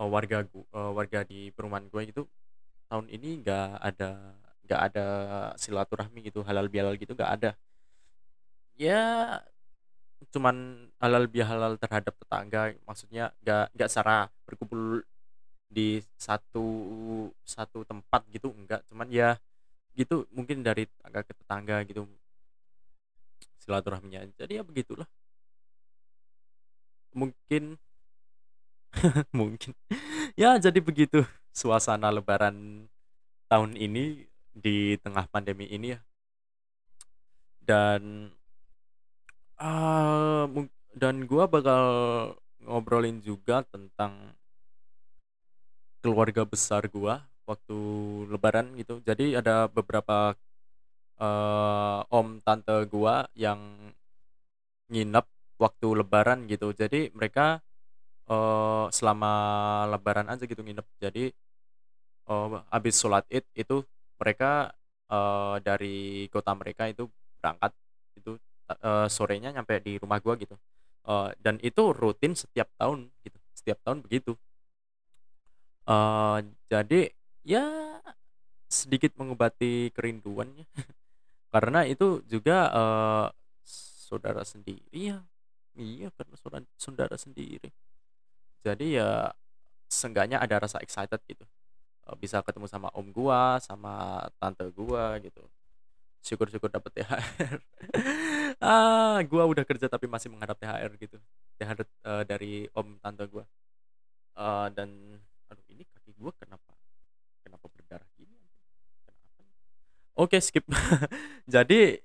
eh, 0.00 0.08
warga 0.08 0.38
gua, 0.48 0.64
eh, 0.72 0.92
warga 0.96 1.20
di 1.28 1.52
perumahan 1.52 1.86
gue 1.92 2.02
itu 2.08 2.22
tahun 2.88 3.06
ini 3.12 3.44
nggak 3.44 3.68
ada 3.84 4.10
nggak 4.64 4.80
ada 4.92 5.06
silaturahmi 5.60 6.20
gitu 6.28 6.40
halal 6.44 6.68
bihalal 6.72 6.96
gitu 6.96 7.12
nggak 7.16 7.32
ada. 7.40 7.50
Ya 8.78 9.42
cuman 10.34 10.88
halal 10.98 11.30
bihalal 11.30 11.78
terhadap 11.78 12.14
tetangga 12.18 12.74
maksudnya 12.88 13.30
nggak 13.44 13.70
nggak 13.76 13.88
secara 13.90 14.26
berkumpul 14.48 15.06
di 15.68 16.00
satu 16.16 16.66
satu 17.44 17.84
tempat 17.84 18.24
gitu 18.32 18.48
enggak. 18.52 18.80
Cuman 18.88 19.08
ya 19.12 19.36
gitu 19.98 20.24
mungkin 20.32 20.62
dari 20.66 20.86
tetangga 20.88 21.20
ke 21.26 21.32
tetangga 21.36 21.76
gitu. 21.88 22.02
Silaturahminya 23.62 24.24
jadi 24.38 24.60
ya 24.60 24.62
begitulah. 24.64 25.08
Mungkin 27.12 27.76
mungkin. 29.38 29.72
Ya 30.36 30.56
jadi 30.58 30.80
begitu 30.80 31.24
suasana 31.52 32.08
lebaran 32.14 32.88
tahun 33.50 33.76
ini 33.76 34.28
di 34.54 34.96
tengah 35.00 35.26
pandemi 35.30 35.68
ini 35.68 35.96
ya. 35.96 36.00
Dan 37.62 38.32
mung- 40.48 40.72
dan 40.96 41.28
gua 41.28 41.46
bakal 41.46 41.84
ngobrolin 42.64 43.20
juga 43.22 43.62
tentang 43.68 44.34
keluarga 46.02 46.42
besar 46.46 46.82
gua 46.90 47.26
waktu 47.48 47.78
lebaran 48.32 48.76
gitu. 48.80 49.00
Jadi 49.08 49.36
ada 49.40 49.66
beberapa 49.70 50.36
eh, 51.20 52.00
om 52.18 52.28
tante 52.46 52.76
gua 52.92 53.26
yang 53.34 53.60
nginep 54.92 55.26
waktu 55.62 55.88
lebaran 56.00 56.38
gitu. 56.48 56.72
Jadi 56.72 57.10
mereka 57.16 57.60
eh, 58.30 58.86
selama 58.92 59.32
lebaran 59.92 60.28
aja 60.32 60.44
gitu 60.48 60.62
nginep. 60.64 60.86
Jadi 61.02 61.24
eh, 62.28 62.48
habis 62.72 62.94
sholat 63.00 63.24
id 63.32 63.44
itu 63.56 63.76
mereka 64.20 64.72
eh, 65.10 65.56
dari 65.64 66.26
kota 66.32 66.52
mereka 66.56 66.90
itu 66.90 67.08
berangkat 67.40 67.72
itu 68.18 68.32
eh, 68.72 69.06
sorenya 69.10 69.50
nyampe 69.54 69.80
di 69.82 69.98
rumah 70.00 70.18
gua 70.22 70.34
gitu. 70.40 70.56
Eh, 71.08 71.30
dan 71.42 71.56
itu 71.62 71.82
rutin 71.96 72.34
setiap 72.36 72.68
tahun 72.80 73.08
gitu. 73.24 73.38
Setiap 73.56 73.78
tahun 73.84 74.04
begitu 74.04 74.36
eh 75.88 76.38
jadi 76.68 77.00
ya 77.48 77.64
sedikit 78.68 79.16
mengobati 79.16 79.90
kerinduannya. 79.96 80.68
Karena 81.52 81.80
itu 81.88 82.20
juga 82.28 82.68
eh, 82.70 83.26
saudara 84.08 84.44
sendiri 84.44 85.12
ya. 85.12 85.18
Iya 85.78 86.10
karena 86.18 86.34
saudara, 86.34 86.66
saudara 86.74 87.16
sendiri. 87.16 87.70
Jadi 88.66 88.98
ya 88.98 89.30
seenggaknya 89.88 90.42
ada 90.42 90.58
rasa 90.60 90.82
excited 90.82 91.20
gitu. 91.28 91.44
Eh, 92.08 92.16
bisa 92.20 92.40
ketemu 92.44 92.66
sama 92.68 92.88
om 92.96 93.08
gua 93.12 93.60
sama 93.62 94.24
tante 94.40 94.64
gua 94.74 95.16
gitu. 95.22 95.44
Syukur-syukur 96.24 96.68
dapet 96.68 96.92
THR 96.98 97.62
ah 98.64 99.22
gua 99.30 99.46
udah 99.46 99.64
kerja 99.64 99.86
tapi 99.86 100.10
masih 100.10 100.28
mengharap 100.32 100.58
THR 100.58 100.92
gitu. 100.98 101.18
THR 101.60 101.78
eh, 101.84 102.24
dari 102.28 102.52
om 102.74 102.98
tante 103.00 103.24
gua. 103.30 103.44
Eh, 104.36 104.68
dan 104.76 104.90
gua 106.18 106.34
kenapa 106.34 106.74
kenapa 107.46 107.66
berdarah 107.70 108.10
gini 108.18 108.34
kenapa 109.06 109.38
oke 110.18 110.36
skip. 110.42 110.66
Jadi 111.54 112.02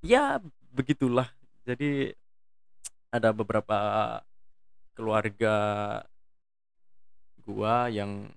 ya 0.00 0.38
begitulah. 0.70 1.26
Jadi 1.66 2.14
ada 3.10 3.34
beberapa 3.34 3.78
keluarga 4.94 5.54
gua 7.42 7.90
yang 7.90 8.30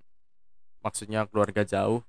maksudnya 0.81 1.29
keluarga 1.29 1.61
jauh 1.61 2.01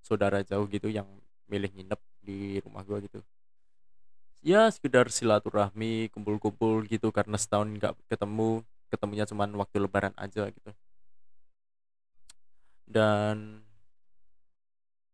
saudara 0.00 0.40
jauh 0.40 0.64
gitu 0.72 0.88
yang 0.88 1.06
milih 1.46 1.68
nginep 1.76 2.00
di 2.24 2.64
rumah 2.64 2.80
gua 2.82 3.04
gitu. 3.04 3.20
Ya 4.40 4.70
sekedar 4.72 5.12
silaturahmi 5.12 6.08
kumpul-kumpul 6.14 6.86
gitu 6.88 7.12
karena 7.12 7.36
setahun 7.36 7.68
nggak 7.76 7.92
ketemu 8.08 8.62
ketemunya 8.88 9.28
cuman 9.28 9.52
waktu 9.60 9.84
lebaran 9.84 10.14
aja 10.16 10.48
gitu 10.48 10.72
dan 12.88 13.60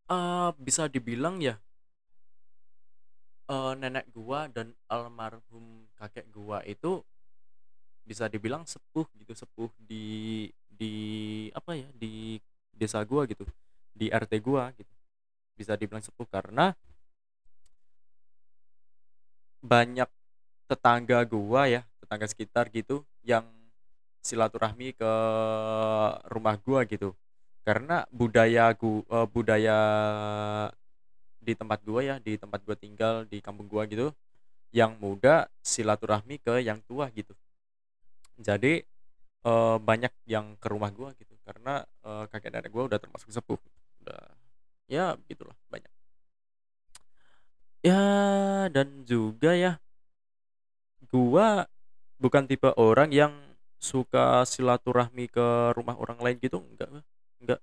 uh, 0.06 0.54
bisa 0.54 0.86
dibilang 0.86 1.42
ya 1.42 1.58
uh, 3.50 3.74
nenek 3.74 4.06
gua 4.14 4.46
dan 4.46 4.72
almarhum 4.86 5.90
kakek 5.98 6.30
gua 6.30 6.62
itu 6.62 7.02
bisa 8.06 8.30
dibilang 8.30 8.62
sepuh 8.68 9.08
gitu 9.18 9.34
sepuh 9.34 9.72
di 9.80 10.46
di 10.68 10.94
apa 11.50 11.74
ya 11.74 11.88
di 11.96 12.38
desa 12.70 13.02
gua 13.02 13.26
gitu 13.26 13.42
di 13.90 14.06
RT 14.10 14.38
gua 14.38 14.70
gitu. 14.78 14.94
Bisa 15.58 15.74
dibilang 15.74 16.02
sepuh 16.02 16.26
karena 16.30 16.74
banyak 19.64 20.06
tetangga 20.68 21.24
gua 21.26 21.66
ya 21.66 21.82
tetangga 21.98 22.26
sekitar 22.28 22.68
gitu 22.70 23.02
yang 23.24 23.48
silaturahmi 24.20 24.92
ke 24.96 25.12
rumah 26.28 26.56
gua 26.60 26.84
gitu 26.84 27.16
karena 27.64 28.04
budaya 28.12 28.76
uh, 28.76 29.26
budaya 29.26 29.78
di 31.40 31.52
tempat 31.56 31.80
gua 31.80 32.00
ya 32.04 32.16
di 32.20 32.36
tempat 32.36 32.60
gua 32.64 32.76
tinggal 32.76 33.24
di 33.24 33.40
kampung 33.40 33.68
gua 33.68 33.88
gitu 33.88 34.12
yang 34.68 34.96
muda 35.00 35.48
silaturahmi 35.64 36.40
ke 36.44 36.60
yang 36.60 36.84
tua 36.84 37.08
gitu. 37.16 37.32
Jadi 38.36 38.84
uh, 39.48 39.80
banyak 39.80 40.12
yang 40.28 40.60
ke 40.60 40.66
rumah 40.68 40.92
gua 40.92 41.16
gitu 41.16 41.32
karena 41.44 41.84
uh, 42.04 42.28
kakek 42.28 42.52
nenek 42.52 42.68
gua 42.68 42.84
udah 42.92 43.00
termasuk 43.00 43.32
sepuh. 43.32 43.60
Udah 44.04 44.22
ya 44.84 45.16
begitulah 45.16 45.56
banyak. 45.72 45.92
Ya 47.84 48.04
dan 48.72 49.08
juga 49.08 49.56
ya 49.56 49.80
gua 51.08 51.64
bukan 52.20 52.44
tipe 52.44 52.68
orang 52.76 53.08
yang 53.12 53.32
suka 53.80 54.48
silaturahmi 54.48 55.28
ke 55.28 55.76
rumah 55.76 55.96
orang 56.00 56.16
lain 56.20 56.36
gitu 56.40 56.60
enggak 56.60 57.04
enggak 57.44 57.60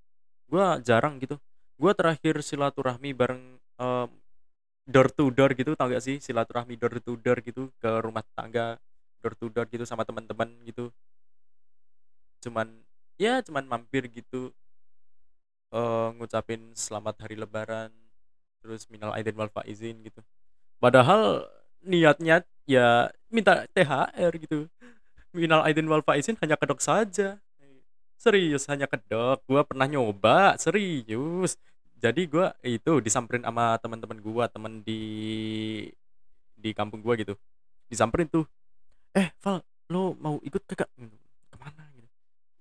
gua 0.51 0.77
jarang 0.83 1.17
gitu. 1.17 1.39
Gua 1.81 1.91
terakhir 1.97 2.43
silaturahmi 2.45 3.11
bareng 3.17 3.41
um, 3.81 4.09
door 4.85 5.07
to 5.09 5.31
door 5.33 5.51
gitu 5.55 5.73
tau 5.73 5.89
gak 5.89 6.03
sih? 6.03 6.17
Silaturahmi 6.21 6.75
door 6.77 6.99
to 7.01 7.17
door 7.17 7.39
gitu 7.41 7.71
ke 7.81 7.89
rumah 8.03 8.21
tangga 8.35 8.77
door 9.23 9.33
to 9.39 9.47
door 9.49 9.65
gitu 9.71 9.87
sama 9.87 10.03
teman-teman 10.05 10.49
gitu. 10.67 10.91
Cuman 12.43 12.67
ya 13.17 13.41
cuman 13.41 13.65
mampir 13.65 14.05
gitu. 14.11 14.53
Uh, 15.71 16.11
ngucapin 16.19 16.75
selamat 16.75 17.15
hari 17.23 17.39
lebaran 17.39 17.95
terus 18.59 18.91
minal 18.91 19.15
aidin 19.15 19.39
wal 19.39 19.47
faizin 19.47 20.03
gitu. 20.03 20.19
Padahal 20.83 21.47
niatnya 21.81 22.43
ya 22.67 23.09
minta 23.31 23.65
THR 23.71 24.33
gitu. 24.37 24.67
Minal 25.31 25.63
aidin 25.63 25.87
wal 25.87 26.03
faizin 26.03 26.35
hanya 26.43 26.59
kedok 26.59 26.83
saja 26.83 27.39
serius 28.21 28.69
hanya 28.69 28.85
kedok. 28.85 29.41
Gua 29.49 29.65
pernah 29.65 29.89
nyoba 29.89 30.53
serius. 30.61 31.57
Jadi 31.97 32.29
gua 32.29 32.53
itu 32.61 33.01
disamperin 33.01 33.41
sama 33.41 33.77
teman-teman 33.81 34.17
gua 34.21 34.45
teman 34.45 34.85
di 34.85 35.01
di 36.53 36.69
kampung 36.77 37.01
gua 37.01 37.17
gitu. 37.17 37.33
Disamperin 37.89 38.29
tuh. 38.29 38.45
Eh 39.17 39.33
Val 39.41 39.65
lo 39.89 40.13
mau 40.21 40.37
ikut 40.45 40.61
kakak 40.69 40.87
ke 41.51 41.57
mana? 41.57 41.83
Gitu. 41.97 42.07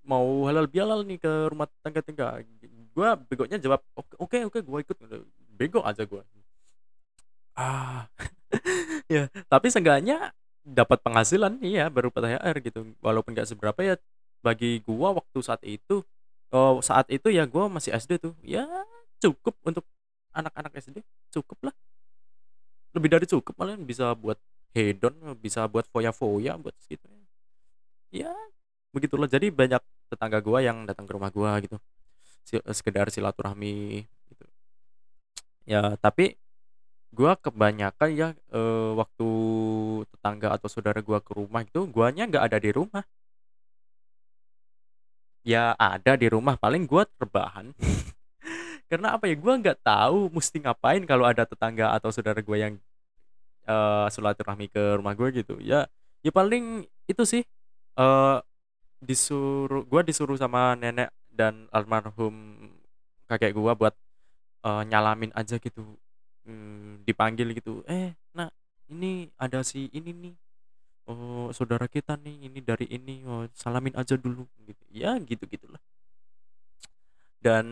Mau 0.03 0.49
halal 0.49 0.65
bihalal 0.65 1.05
nih 1.05 1.21
ke 1.21 1.31
rumah 1.53 1.69
tangga 1.85 2.01
tangga 2.01 2.41
gue 2.91 3.09
begonya 3.31 3.55
jawab 3.55 3.79
oke 3.95 4.19
oke 4.19 4.37
oke 4.51 4.59
gue 4.59 4.79
ikut. 4.83 4.97
Bego 5.55 5.79
aja 5.85 6.03
gue 6.03 6.21
ah. 7.55 8.09
Ya 9.13 9.31
tapi 9.47 9.71
seenggaknya 9.71 10.35
dapat 10.61 10.99
penghasilan 10.99 11.59
iya 11.63 11.87
berupa 11.87 12.19
THR 12.19 12.55
gitu. 12.59 12.79
Walaupun 12.99 13.31
gak 13.31 13.47
seberapa 13.47 13.79
ya 13.79 13.95
bagi 14.41 14.81
gua 14.83 15.15
waktu 15.15 15.39
saat 15.41 15.61
itu 15.65 16.03
oh, 16.53 16.81
saat 16.83 17.07
itu 17.13 17.29
ya 17.31 17.45
gua 17.47 17.71
masih 17.71 17.93
SD 17.95 18.21
tuh. 18.21 18.33
Ya 18.45 18.67
cukup 19.21 19.55
untuk 19.65 19.85
anak-anak 20.33 20.73
SD 20.77 21.01
cukup 21.33 21.71
lah. 21.71 21.75
Lebih 22.97 23.09
dari 23.09 23.25
cukup 23.29 23.55
malah 23.55 23.79
bisa 23.79 24.11
buat 24.17 24.37
hedon 24.71 25.15
bisa 25.39 25.67
buat 25.67 25.83
foya-foya 25.91 26.55
buat 26.55 26.75
gitu 26.87 27.07
ya 28.11 28.35
begitulah. 28.91 29.25
Jadi 29.25 29.49
banyak 29.49 29.79
tetangga 30.11 30.43
gua 30.43 30.59
yang 30.59 30.83
datang 30.83 31.07
ke 31.07 31.15
rumah 31.15 31.31
gua 31.31 31.57
gitu. 31.63 31.79
Sekedar 32.75 33.07
silaturahmi 33.07 34.03
gitu. 34.29 34.45
Ya 35.63 35.95
tapi 35.97 36.35
gua 37.15 37.39
kebanyakan 37.39 38.09
ya 38.11 38.29
e, 38.51 38.61
waktu 38.99 39.29
tetangga 40.11 40.59
atau 40.59 40.67
saudara 40.67 40.99
gua 40.99 41.23
ke 41.23 41.31
rumah 41.31 41.63
itu 41.63 41.87
guanya 41.87 42.27
nggak 42.27 42.43
ada 42.51 42.57
di 42.59 42.71
rumah 42.75 43.03
ya 45.41 45.73
ada 45.75 46.17
di 46.17 46.27
rumah. 46.29 46.55
Paling 46.57 46.85
gua 46.85 47.05
terbahan. 47.17 47.73
Karena 48.89 49.15
apa 49.15 49.27
ya? 49.29 49.35
Gua 49.39 49.57
nggak 49.57 49.81
tahu 49.85 50.31
mesti 50.33 50.61
ngapain 50.63 51.03
kalau 51.07 51.25
ada 51.25 51.43
tetangga 51.47 51.93
atau 51.95 52.11
saudara 52.13 52.39
gua 52.43 52.57
yang 52.59 52.75
uh, 53.67 54.07
silaturahmi 54.09 54.71
ke 54.71 54.97
rumah 54.97 55.13
gue 55.13 55.43
gitu. 55.43 55.59
Ya 55.61 55.85
ya 56.21 56.31
paling 56.33 56.85
itu 57.09 57.23
sih 57.25 57.43
uh, 57.97 58.39
disuruh 59.01 59.83
gue 59.85 60.01
disuruh 60.05 60.37
sama 60.37 60.77
nenek 60.77 61.09
dan 61.33 61.65
almarhum 61.73 62.69
kakek 63.25 63.57
gue 63.57 63.73
buat 63.73 63.95
uh, 64.65 64.83
nyalamin 64.85 65.33
aja 65.33 65.57
gitu. 65.57 65.97
Hmm, 66.45 67.01
dipanggil 67.05 67.53
gitu. 67.53 67.85
Eh 67.85 68.13
nak 68.33 68.53
ini 68.89 69.29
ada 69.37 69.61
si 69.61 69.89
ini 69.93 70.11
nih 70.13 70.35
oh 71.11 71.49
saudara 71.51 71.85
kita 71.91 72.15
nih 72.15 72.47
ini 72.47 72.59
dari 72.63 72.87
ini 72.87 73.27
oh 73.27 73.43
salamin 73.51 73.91
aja 73.99 74.15
dulu 74.15 74.47
gitu. 74.63 74.83
Ya 74.91 75.19
gitu 75.19 75.43
gitulah. 75.51 75.81
Dan 77.43 77.65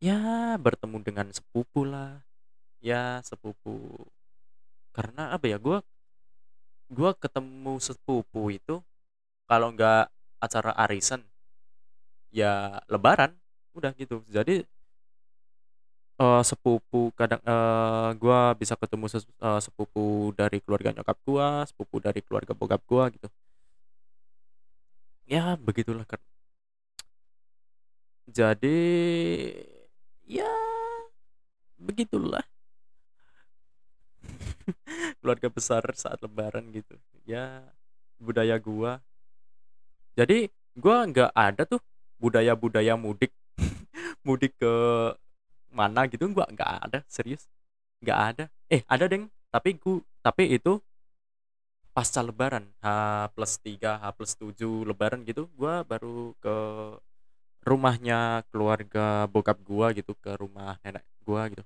ya 0.00 0.56
bertemu 0.56 0.96
dengan 1.04 1.26
sepupu 1.36 1.84
lah. 1.84 2.24
Ya 2.80 3.20
sepupu. 3.20 4.08
Karena 4.96 5.36
apa 5.36 5.44
ya 5.50 5.60
gue 5.60 5.78
gue 6.88 7.10
ketemu 7.18 7.82
sepupu 7.82 8.48
itu 8.54 8.80
kalau 9.50 9.74
nggak 9.74 10.08
acara 10.40 10.72
arisan 10.86 11.20
ya 12.32 12.80
lebaran 12.88 13.36
udah 13.76 13.92
gitu. 13.98 14.24
Jadi 14.30 14.64
uh, 16.20 16.42
sepupu 16.44 17.12
kadang 17.18 17.40
uh, 17.44 17.52
eh, 17.52 18.08
gue 18.18 18.40
bisa 18.60 18.74
ketemu 18.76 19.06
ses, 19.08 19.24
uh, 19.40 19.60
sepupu 19.60 20.32
dari 20.36 20.58
keluarga 20.64 20.92
nyokap 20.92 21.18
gue 21.24 21.48
sepupu 21.68 21.96
dari 22.02 22.20
keluarga 22.24 22.52
bokap 22.56 22.82
gue 22.84 23.04
gitu. 23.20 23.28
Ya 25.26 25.58
begitulah 25.58 26.06
kan 26.06 26.20
jadi 28.26 28.78
ya 30.26 30.50
begitulah. 31.78 32.42
Keluarga 35.22 35.46
besar 35.46 35.86
saat 35.94 36.18
lebaran 36.18 36.74
gitu. 36.74 36.98
Ya 37.22 37.62
budaya 38.18 38.58
gua. 38.58 38.98
Jadi 40.18 40.50
gua 40.74 41.06
nggak 41.06 41.30
ada 41.38 41.62
tuh 41.62 41.78
budaya-budaya 42.18 42.98
mudik. 42.98 43.30
Mudik 44.26 44.58
ke 44.58 44.74
mana 45.76 46.08
gitu 46.08 46.24
gua 46.32 46.48
nggak 46.48 46.70
ada 46.88 46.98
serius. 47.04 47.44
Nggak 48.00 48.18
ada. 48.32 48.44
Eh 48.72 48.82
ada 48.88 49.04
deng. 49.04 49.28
Tapi 49.52 49.76
ku 49.76 50.00
tapi 50.24 50.56
itu 50.56 50.80
pasca 51.92 52.20
lebaran 52.24 52.64
H 52.80 52.86
plus 53.36 53.52
3 53.60 54.00
H 54.02 54.04
plus 54.16 54.32
7 54.36 54.88
lebaran 54.88 55.20
gitu 55.28 55.48
gua 55.56 55.84
baru 55.84 56.32
ke 56.40 56.56
rumahnya 57.66 58.44
keluarga 58.52 59.28
bokap 59.28 59.58
gua 59.64 59.92
gitu 59.92 60.12
ke 60.16 60.32
rumah 60.40 60.80
nenek 60.84 61.04
gua 61.24 61.48
gitu. 61.52 61.64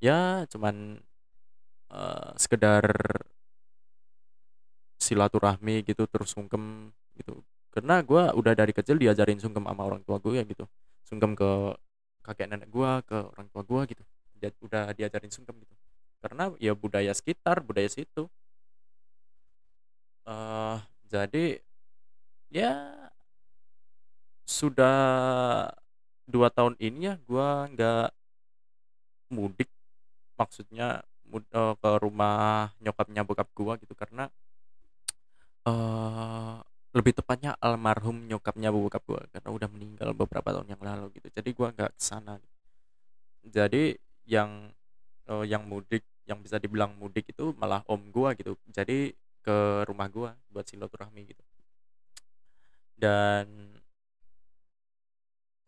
Ya 0.00 0.44
cuman 0.52 1.00
uh, 1.92 2.32
sekedar 2.36 2.84
silaturahmi 5.04 5.84
gitu 5.84 6.08
terus 6.08 6.32
sungkem 6.32 6.92
gitu. 7.20 7.44
Karena 7.74 8.00
gue 8.00 8.22
udah 8.32 8.54
dari 8.56 8.72
kecil 8.72 8.96
diajarin 8.96 9.42
sungkem 9.42 9.66
sama 9.66 9.82
orang 9.84 10.00
tua 10.06 10.16
gue 10.22 10.40
ya 10.40 10.44
gitu. 10.46 10.64
Sungkem 11.04 11.36
ke 11.36 11.76
kakek 12.24 12.48
nenek 12.48 12.68
gue 12.72 12.90
ke 13.04 13.16
orang 13.36 13.46
tua 13.52 13.62
gue 13.62 13.80
gitu. 13.92 14.02
Dia, 14.40 14.50
udah 14.64 14.90
diajarin 14.96 15.30
sungkem 15.30 15.56
gitu. 15.60 15.74
Karena 16.24 16.50
ya 16.58 16.72
budaya 16.72 17.12
sekitar 17.12 17.60
budaya 17.60 17.88
situ. 17.92 18.26
Uh, 20.24 20.80
jadi 21.12 21.60
ya 22.48 22.96
sudah 24.48 24.96
dua 26.24 26.48
tahun 26.48 26.80
ini 26.80 27.12
ya 27.12 27.14
gue 27.20 27.48
nggak 27.76 28.08
mudik. 29.32 29.68
Maksudnya 30.40 31.04
mud 31.28 31.44
eee, 31.52 31.72
ke 31.80 31.90
rumah 32.02 32.72
nyokapnya 32.82 33.22
bokap 33.24 33.48
gua 33.56 33.74
gitu. 33.80 33.94
Karena 33.96 34.28
eee, 35.66 36.56
lebih 36.96 37.12
tepatnya 37.18 37.50
almarhum 37.66 38.16
nyokapnya 38.30 38.68
bokap 38.74 39.02
gua 39.08 39.22
karena 39.34 39.50
udah 39.56 39.68
meninggal 39.74 40.10
beberapa 40.20 40.48
tahun 40.54 40.68
yang 40.72 40.82
lalu 40.88 41.06
gitu. 41.18 41.28
Jadi 41.36 41.50
gua 41.58 41.68
nggak 41.74 41.92
ke 41.98 42.02
sana. 42.10 42.34
Jadi 43.56 43.94
yang, 44.26 44.50
eee, 45.30 45.44
yang 45.52 45.62
mudik 45.68 46.02
yang 46.30 46.40
bisa 46.44 46.56
dibilang 46.62 46.92
mudik 46.96 47.28
itu 47.32 47.52
malah 47.60 47.82
om 47.92 48.00
gua 48.14 48.32
gitu. 48.38 48.56
Jadi 48.72 49.12
ke 49.44 49.56
rumah 49.88 50.08
gua 50.08 50.30
buat 50.52 50.64
silaturahmi 50.68 51.22
gitu. 51.30 51.42
Dan 52.98 53.48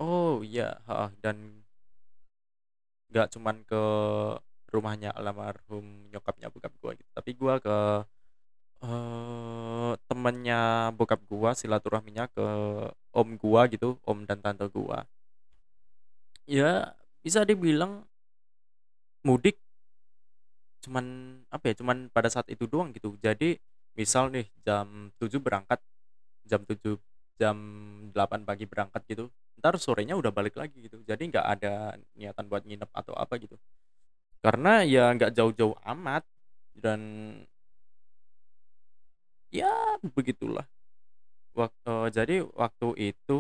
oh 0.05 0.41
iya, 0.45 0.69
heeh, 0.89 1.11
dan 1.23 1.37
nggak 3.11 3.29
cuman 3.35 3.57
ke 3.71 3.83
rumahnya 4.75 5.11
almarhum 5.15 6.11
nyokapnya 6.11 6.51
bokap 6.51 6.73
gua 6.83 6.93
gitu, 6.99 7.11
tapi 7.15 7.31
gua 7.39 7.55
ke, 7.63 7.77
eee, 8.85 9.91
temennya 10.09 10.93
bokap 10.99 11.21
gua 11.31 11.51
silaturahminya 11.57 12.25
ke 12.35 12.45
om 13.17 13.29
gua 13.41 13.63
gitu, 13.73 13.97
om 14.09 14.19
dan 14.29 14.39
tante 14.45 14.67
gua. 14.73 15.07
Ya 16.47 16.95
bisa 17.27 17.43
dibilang 17.43 18.07
mudik 19.25 19.59
cuman 20.85 21.05
apa 21.51 21.65
ya, 21.73 21.75
cuman 21.83 22.09
pada 22.13 22.29
saat 22.31 22.47
itu 22.53 22.65
doang 22.69 22.93
gitu. 22.95 23.17
Jadi 23.21 23.59
misal 23.97 24.31
nih 24.33 24.47
jam 24.65 25.11
7 25.19 25.41
berangkat, 25.43 25.81
jam 26.49 26.63
7 26.69 26.99
jam 27.41 27.57
8 28.15 28.45
pagi 28.49 28.65
berangkat 28.69 29.03
gitu, 29.11 29.29
entar 29.59 29.77
sorenya 29.81 30.15
udah 30.19 30.33
balik 30.35 30.57
lagi 30.59 30.79
gitu. 30.87 31.03
Jadi 31.07 31.33
nggak 31.33 31.47
ada 31.59 31.97
niatan 32.19 32.47
buat 32.51 32.65
nginep 32.67 32.91
atau 32.93 33.15
apa 33.17 33.37
gitu. 33.43 33.57
Karena 34.45 34.83
ya 34.87 35.13
nggak 35.17 35.33
jauh-jauh 35.37 35.77
amat 35.97 36.25
dan 36.77 37.01
ya 39.63 39.73
begitulah. 40.17 40.67
Wak 41.57 41.73
eee, 41.89 42.09
jadi 42.15 42.37
waktu 42.57 42.89
itu, 43.15 43.37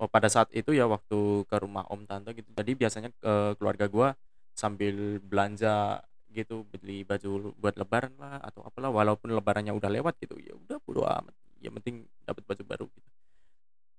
oh 0.00 0.08
pada 0.10 0.28
saat 0.32 0.48
itu 0.56 0.72
ya 0.76 0.86
waktu 0.90 1.44
ke 1.48 1.56
rumah 1.62 1.84
om 1.92 2.02
tante 2.08 2.32
gitu, 2.38 2.48
jadi 2.56 2.72
biasanya, 2.78 3.10
eee, 3.22 3.52
keluarga 3.60 3.86
gua 3.90 4.08
sambil 4.56 5.20
belanja 5.22 6.00
gitu, 6.32 6.64
beli 6.72 7.02
baju 7.06 7.52
buat 7.58 7.74
lebaran 7.80 8.14
lah 8.20 8.38
atau 8.44 8.62
apalah, 8.66 8.90
walaupun 8.94 9.32
lebarannya 9.34 9.74
udah 9.76 9.90
lewat 9.92 10.14
gitu, 10.22 10.36
ya 10.40 10.54
udah 10.56 10.78
bodo 10.86 11.04
amat, 11.06 11.34
yang 11.62 11.74
penting 11.80 12.06
dapat 12.26 12.42
baju 12.48 12.62
baru 12.66 12.86
gitu. 12.94 13.08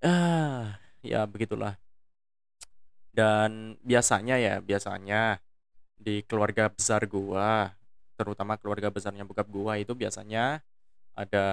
Ah, 0.05 0.79
ya 1.05 1.25
begitulah. 1.29 1.77
Dan 3.11 3.75
biasanya 3.83 4.39
ya, 4.39 4.55
biasanya 4.63 5.43
di 5.99 6.23
keluarga 6.25 6.71
besar 6.71 7.05
gua, 7.09 7.71
terutama 8.19 8.55
keluarga 8.59 8.89
besarnya 8.93 9.23
bokap 9.27 9.47
gua 9.51 9.77
itu 9.81 9.93
biasanya 9.97 10.61
ada 11.17 11.45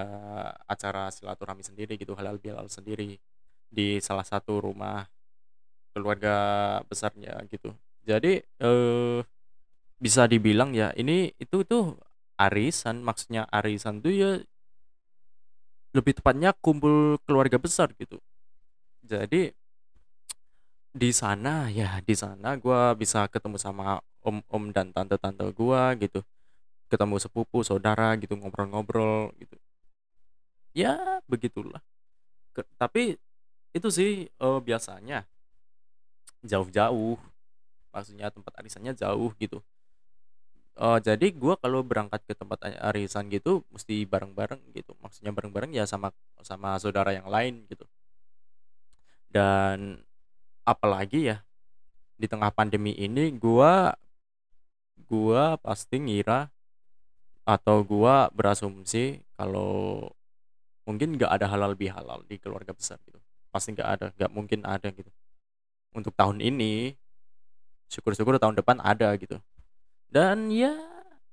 acara 0.68 1.10
silaturahmi 1.12 1.64
sendiri 1.66 1.98
gitu, 2.00 2.14
halal 2.18 2.38
bihalal 2.40 2.68
sendiri 2.70 3.18
di 3.68 4.00
salah 4.00 4.24
satu 4.26 4.62
rumah 4.64 5.06
keluarga 5.96 6.36
besarnya 6.88 7.38
gitu. 7.50 7.74
Jadi, 8.06 8.40
eee, 8.42 9.18
bisa 9.98 10.26
dibilang 10.30 10.72
ya 10.76 10.94
ini 10.98 11.32
itu 11.40 11.64
tuh 11.66 11.98
arisan, 12.38 13.02
maksudnya 13.02 13.46
arisan 13.50 14.00
tuh 14.04 14.12
ya 14.14 14.30
lebih 15.96 16.12
tepatnya 16.20 16.52
kumpul 16.60 17.16
keluarga 17.24 17.56
besar 17.56 17.92
gitu. 17.96 18.20
Jadi 19.04 19.52
di 20.92 21.10
sana 21.12 21.68
ya 21.68 22.00
di 22.00 22.14
sana 22.16 22.56
gua 22.56 22.96
bisa 22.96 23.28
ketemu 23.28 23.56
sama 23.60 24.00
om-om 24.24 24.72
dan 24.72 24.90
tante-tante 24.92 25.44
gua 25.54 25.92
gitu, 26.00 26.24
ketemu 26.92 27.16
sepupu, 27.24 27.58
saudara 27.66 28.16
gitu, 28.22 28.34
ngobrol-ngobrol 28.40 29.32
gitu. 29.40 29.56
Ya 30.76 31.20
begitulah. 31.28 31.80
Ke 32.56 32.62
tapi 32.80 33.16
itu 33.76 33.88
sih, 33.92 34.28
eee, 34.30 34.58
biasanya 34.64 35.26
jauh-jauh, 36.46 37.18
maksudnya 37.94 38.28
tempat 38.34 38.52
arisannya 38.60 38.94
jauh 38.98 39.32
gitu. 39.42 39.62
Eee, 40.78 40.98
jadi 41.02 41.26
gua 41.34 41.54
kalau 41.58 41.80
berangkat 41.82 42.20
ke 42.28 42.34
tempat 42.38 42.58
arisan 42.92 43.26
gitu 43.34 43.66
mesti 43.74 44.06
bareng-bareng 44.06 44.60
gitu, 44.78 44.92
maksudnya 45.02 45.32
bareng-bareng 45.34 45.72
ya 45.74 45.84
sama 45.90 46.14
sama 46.44 46.78
saudara 46.82 47.10
yang 47.18 47.26
lain 47.26 47.66
gitu. 47.66 47.88
Dan 49.30 50.00
apalagi 50.64 51.32
ya, 51.34 51.38
di 52.18 52.26
tengah 52.30 52.52
pandemi 52.54 52.94
ini 52.96 53.32
gua 53.36 53.94
gua 55.08 55.56
pasti 55.60 55.96
ngira 56.02 56.52
atau 57.48 57.80
gua 57.86 58.28
berasumsi 58.36 59.24
kalau 59.40 60.04
mungkin 60.88 61.14
nggak 61.20 61.30
ada 61.30 61.46
halal 61.52 61.72
bihalal 61.78 62.24
di 62.26 62.36
keluarga 62.40 62.72
besar 62.74 62.98
gitu. 63.06 63.18
Pasti 63.52 63.74
nggak 63.76 63.88
ada, 63.88 64.06
nggak 64.16 64.30
mungkin 64.32 64.60
ada 64.66 64.88
gitu. 64.92 65.10
Untuk 65.96 66.14
tahun 66.16 66.40
ini, 66.44 66.94
syukur-syukur 67.92 68.36
tahun 68.40 68.56
depan 68.58 68.80
ada 68.82 69.12
gitu. 69.20 69.40
Dan 70.10 70.50
ya 70.52 70.74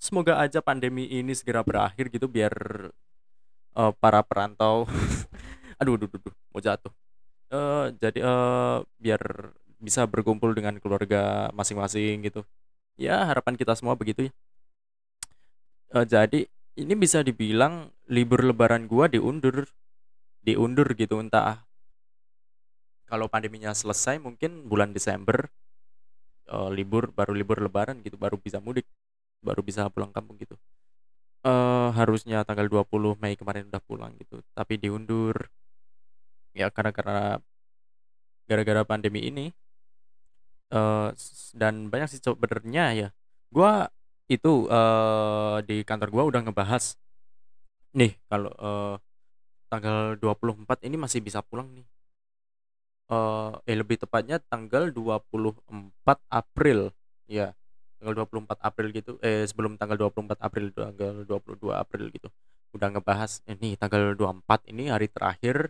semoga 0.02 0.40
aja 0.42 0.60
pandemi 0.64 1.08
ini 1.10 1.34
segera 1.36 1.64
berakhir 1.66 2.12
gitu 2.14 2.28
biar, 2.32 2.54
eee, 3.78 3.92
para 4.02 4.22
perantau 4.26 4.86
aduh 5.82 5.96
duh 6.00 6.10
duh 6.12 6.22
duh, 6.22 6.36
mau 6.54 6.62
jatuh. 6.64 6.92
Eee, 7.54 7.86
jadi, 8.02 8.20
eee, 8.24 8.78
biar 9.02 9.24
bisa 9.82 10.06
berkumpul 10.10 10.54
dengan 10.58 10.78
keluarga 10.82 11.50
masing-masing 11.56 12.26
gitu. 12.28 12.44
Ya 13.00 13.24
harapan 13.28 13.56
kita 13.60 13.74
semua 13.78 13.96
begitu 14.00 14.30
ya. 14.30 14.34
Eee, 15.96 16.04
jadi 16.12 16.40
ini 16.76 16.94
bisa 17.00 17.24
dibilang 17.24 17.88
libur 18.12 18.44
lebaran 18.44 18.84
gua 18.92 19.08
diundur 19.08 19.64
diundur 20.44 20.88
gitu, 21.00 21.20
entah 21.24 21.66
kalau 23.10 23.30
pandeminya 23.30 23.70
selesai 23.72 24.18
mungkin 24.18 24.66
bulan 24.66 24.90
Desember, 24.90 25.46
eee, 26.50 26.70
libur 26.76 27.12
baru 27.14 27.34
libur 27.38 27.60
lebaran 27.62 28.02
gitu, 28.06 28.18
baru 28.20 28.38
bisa 28.42 28.60
mudik, 28.64 28.88
baru 29.44 29.62
bisa 29.66 29.88
pulang 29.94 30.12
kampung 30.16 30.38
gitu. 30.42 30.58
Eee, 31.46 31.90
harusnya 31.96 32.44
tanggal 32.48 32.68
20 32.72 33.16
Mei 33.22 33.36
kemarin 33.40 33.70
udah 33.72 33.84
pulang 33.84 34.14
gitu, 34.20 34.42
tapi 34.58 34.78
diundur. 34.82 35.50
Ya 36.56 36.72
karena 36.72 36.92
karena 36.96 37.44
gara-gara 38.50 38.86
pandemi 38.86 39.26
ini. 39.26 39.50
S 41.16 41.54
dan 41.56 41.88
banyak 41.94 42.10
sih 42.12 42.22
sebenarnya 42.24 42.86
ya. 42.98 43.08
Gua 43.54 43.88
itu, 44.32 44.68
eee, 44.72 45.58
di 45.70 45.76
kantor 45.88 46.10
gua 46.14 46.24
udah 46.30 46.42
ngebahas 46.46 46.98
nih 47.98 48.14
kalau, 48.30 48.52
eee, 48.58 48.94
tanggal 49.72 50.18
24 50.22 50.80
ini 50.88 50.98
masih 51.00 51.22
bisa 51.24 51.42
pulang 51.46 51.70
nih. 51.76 51.88
Eee, 53.10 53.50
eh 53.70 53.76
lebih 53.78 54.02
tepatnya 54.02 54.42
tanggal 54.50 54.90
24 54.90 56.18
April, 56.34 56.90
ya 57.30 57.54
tanggal 58.02 58.14
24 58.18 58.58
April 58.66 58.88
gitu, 58.98 59.22
eh 59.22 59.46
sebelum 59.46 59.78
tanggal 59.78 59.94
24 60.02 60.40
April, 60.42 60.74
tanggal 60.74 61.22
22 61.22 61.78
April 61.78 62.10
gitu. 62.10 62.34
Udah 62.74 62.90
ngebahas, 62.90 63.46
"Ini 63.46 63.78
tanggal 63.78 64.18
24 64.18 64.66
ini 64.74 64.90
hari 64.90 65.06
terakhir 65.06 65.70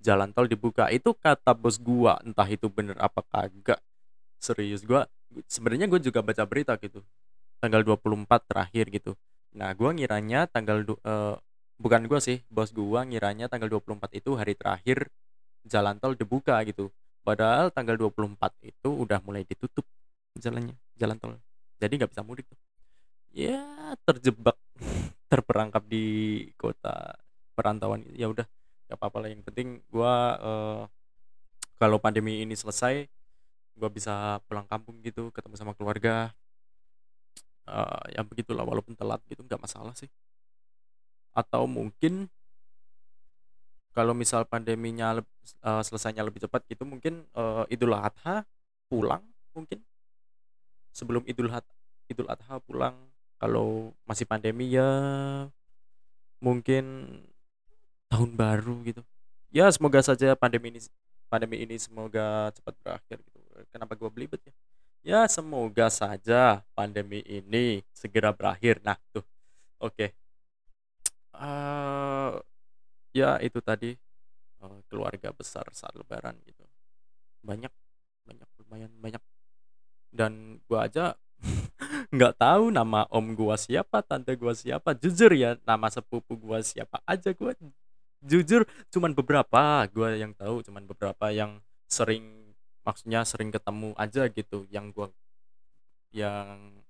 jalan 0.00 0.32
tol 0.36 0.48
dibuka." 0.48 0.88
Itu 0.94 1.16
kata 1.16 1.56
bos 1.56 1.76
gua, 1.80 2.20
entah 2.24 2.48
itu 2.48 2.68
bener 2.72 2.96
apa 3.00 3.24
kagak. 3.28 3.80
Serius 4.40 4.84
gua 4.84 5.08
sebenarnya 5.48 5.86
gua 5.90 6.00
juga 6.02 6.20
baca 6.24 6.44
berita 6.48 6.74
gitu, 6.80 7.04
tanggal 7.62 7.82
24 7.86 8.46
terakhir 8.50 8.88
gitu. 8.92 9.12
Nah 9.56 9.72
gua 9.76 9.92
ngiranya 9.96 10.48
tanggal 10.50 10.82
eee, 10.84 11.34
bukan 11.80 12.02
gua 12.10 12.20
sih, 12.22 12.42
bos 12.52 12.70
gua 12.74 13.04
ngiranya 13.08 13.46
tanggal 13.52 13.68
24 13.72 14.10
itu 14.16 14.34
hari 14.36 14.54
terakhir 14.58 15.08
jalan 15.68 15.96
tol 16.02 16.14
dibuka 16.16 16.56
gitu. 16.68 16.90
Padahal 17.26 17.70
tanggal 17.74 17.96
24 18.00 18.52
itu 18.64 18.90
udah 18.90 19.20
mulai 19.24 19.44
ditutup 19.46 19.84
jalannya, 20.38 20.76
jalan 20.98 21.16
tol. 21.20 21.34
Jadi 21.82 21.92
nggak 22.00 22.12
bisa 22.12 22.24
mudik 22.26 22.46
tuh. 22.50 22.58
Ya 23.34 23.94
terjebak, 24.08 24.58
terperangkap 25.32 25.84
di 25.86 26.06
kota 26.58 27.14
perantauan, 27.54 28.02
ya 28.16 28.26
udah 28.30 28.46
nggak 28.90 28.98
apa-apa 28.98 29.18
lah 29.26 29.30
yang 29.30 29.42
penting 29.46 29.82
gua, 29.92 30.14
eee, 30.40 30.80
kalau 31.80 31.98
pandemi 32.02 32.42
ini 32.44 32.54
selesai, 32.58 33.08
gua 33.78 33.90
bisa 33.92 34.40
pulang 34.48 34.66
kampung 34.68 35.00
gitu, 35.04 35.30
ketemu 35.34 35.56
sama 35.58 35.72
keluarga. 35.78 36.32
Eee, 37.68 38.16
ya 38.16 38.22
begitulah 38.24 38.64
walaupun 38.64 38.96
telat 38.96 39.20
gitu 39.28 39.44
nggak 39.44 39.60
masalah 39.60 39.92
sih. 39.96 40.10
Atau 41.34 41.66
mungkin 41.70 42.30
kalau 43.94 44.14
misal 44.14 44.46
pandeminya 44.46 45.18
eee, 45.18 45.82
selesainya 45.82 46.22
lebih 46.22 46.46
cepat 46.46 46.62
gitu 46.70 46.86
mungkin, 46.86 47.26
eee, 47.34 47.62
Idul 47.74 47.94
Adha 47.98 48.46
pulang 48.86 49.22
mungkin. 49.54 49.82
Sebelum 50.94 51.22
Idul 51.26 51.50
had 51.54 51.62
Idul 52.10 52.26
Adha 52.26 52.58
pulang, 52.66 52.98
kalau 53.38 53.94
masih 54.06 54.26
pandemi 54.26 54.74
ya 54.74 54.86
mungkin 56.40 56.84
tahun 58.10 58.32
baru 58.38 58.82
gitu. 58.86 59.02
Ya 59.54 59.68
semoga 59.74 60.00
saja 60.04 60.34
pandemi 60.38 60.74
ini 60.74 60.80
pandemi 61.30 61.62
ini 61.64 61.76
semoga 61.80 62.50
cepat 62.54 62.74
berakhir 62.82 63.18
gitu. 63.24 63.38
Kenapa 63.74 63.94
gua 63.98 64.10
belibet 64.12 64.40
ya? 64.46 64.54
Ya 65.04 65.24
semoga 65.32 65.88
saja 65.88 66.60
pandemi 66.76 67.24
ini 67.24 67.80
segera 67.96 68.36
berakhir. 68.36 68.84
Nah 68.84 69.00
tuh, 69.16 69.24
oke. 69.80 70.12
Eee, 71.34 72.30
ya 73.16 73.38
itu 73.42 73.60
tadi, 73.64 73.94
eee, 74.62 74.78
keluarga 74.90 75.30
besar 75.34 75.66
saat 75.74 75.94
lebaran 75.98 76.36
gitu. 76.48 76.64
Banyak 77.44 77.72
banyak, 78.28 78.48
lumayan 78.62 78.92
banyak. 79.02 79.22
Dan 80.12 80.60
gua 80.70 80.86
aja 80.90 81.16
nggak 82.14 82.34
tahu 82.40 82.70
nama 82.74 83.06
om 83.12 83.34
gua 83.36 83.56
siapa, 83.60 84.02
tante 84.06 84.34
gua 84.38 84.54
siapa, 84.56 84.94
jujur 84.98 85.32
ya 85.36 85.56
nama 85.68 85.88
sepupu 85.92 86.36
gua 86.38 86.60
siapa 86.64 87.00
aja 87.08 87.32
gua 87.36 87.54
jujur 88.24 88.64
cuman 88.92 89.12
beberapa 89.16 89.86
gua 89.92 90.14
yang 90.16 90.32
tahu, 90.36 90.62
cuman 90.66 90.84
beberapa 90.88 91.30
yang 91.34 91.60
sering 91.90 92.39
maksudnya 92.86 93.22
sering 93.28 93.50
ketemu 93.54 93.92
aja 93.98 94.26
gitu, 94.32 94.66
yang 94.72 94.90
gua 94.94 95.10
yang 96.14 96.82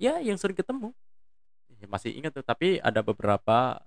ya 0.00 0.20
yang 0.20 0.36
sering 0.40 0.56
ketemu. 0.56 0.92
Ya 1.80 1.86
masih 1.90 2.12
ingat 2.16 2.32
tuh, 2.36 2.44
tapi 2.46 2.78
ada 2.82 3.00
beberapa, 3.04 3.80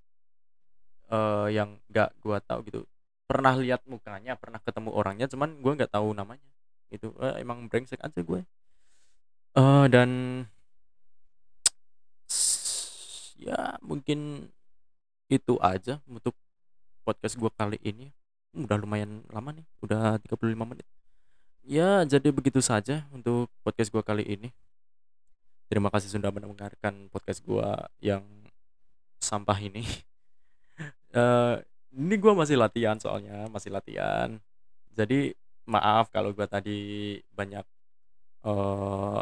eee, 1.11 1.47
yang 1.57 1.79
nggak 1.91 2.09
gua 2.23 2.39
tahu 2.43 2.61
gitu. 2.69 2.81
Pernah 3.29 3.55
lihat 3.59 3.81
mukanya, 3.89 4.35
pernah 4.39 4.59
ketemu 4.63 4.89
orangnya, 4.93 5.27
cuman 5.31 5.59
gua 5.63 5.73
nggak 5.79 5.93
tahu 5.93 6.13
namanya, 6.17 6.49
gitu. 6.93 7.13
Eee, 7.21 7.43
emang 7.45 7.67
brengsek 7.71 8.01
aja 8.03 8.21
gue. 8.23 8.41
Eee, 9.57 9.85
dan 9.89 10.09
ya 13.39 13.79
mungkin 13.81 14.49
itu 15.29 15.55
aja 15.61 16.01
untuk 16.09 16.35
podcast 17.07 17.35
gua 17.39 17.51
kali 17.53 17.77
ini. 17.83 18.11
Udah 18.55 18.77
lumayan 18.81 19.23
lama 19.29 19.51
nih, 19.55 19.65
udah 19.85 20.17
35 20.23 20.65
menit. 20.65 20.87
Ya, 21.69 22.01
jadi 22.01 22.33
begitu 22.33 22.65
saja 22.65 23.05
untuk 23.13 23.45
podcast 23.61 23.93
gua 23.93 24.01
kali 24.01 24.25
ini. 24.25 24.49
Terima 25.69 25.93
kasih 25.93 26.09
sudah 26.09 26.33
mendengarkan 26.33 27.13
podcast 27.13 27.45
gua 27.45 27.85
yang 28.01 28.25
sampah 29.21 29.59
ini. 29.61 29.83
Eee, 31.15 31.65
ini 31.97 32.15
gua 32.21 32.37
masih 32.37 32.57
latihan 32.61 32.97
soalnya, 33.01 33.49
masih 33.49 33.73
latihan. 33.73 34.37
Jadi 34.93 35.33
maaf 35.69 36.09
kalau 36.13 36.33
gua 36.37 36.45
tadi 36.49 37.17
banyak, 37.33 37.65
eee, 38.47 39.21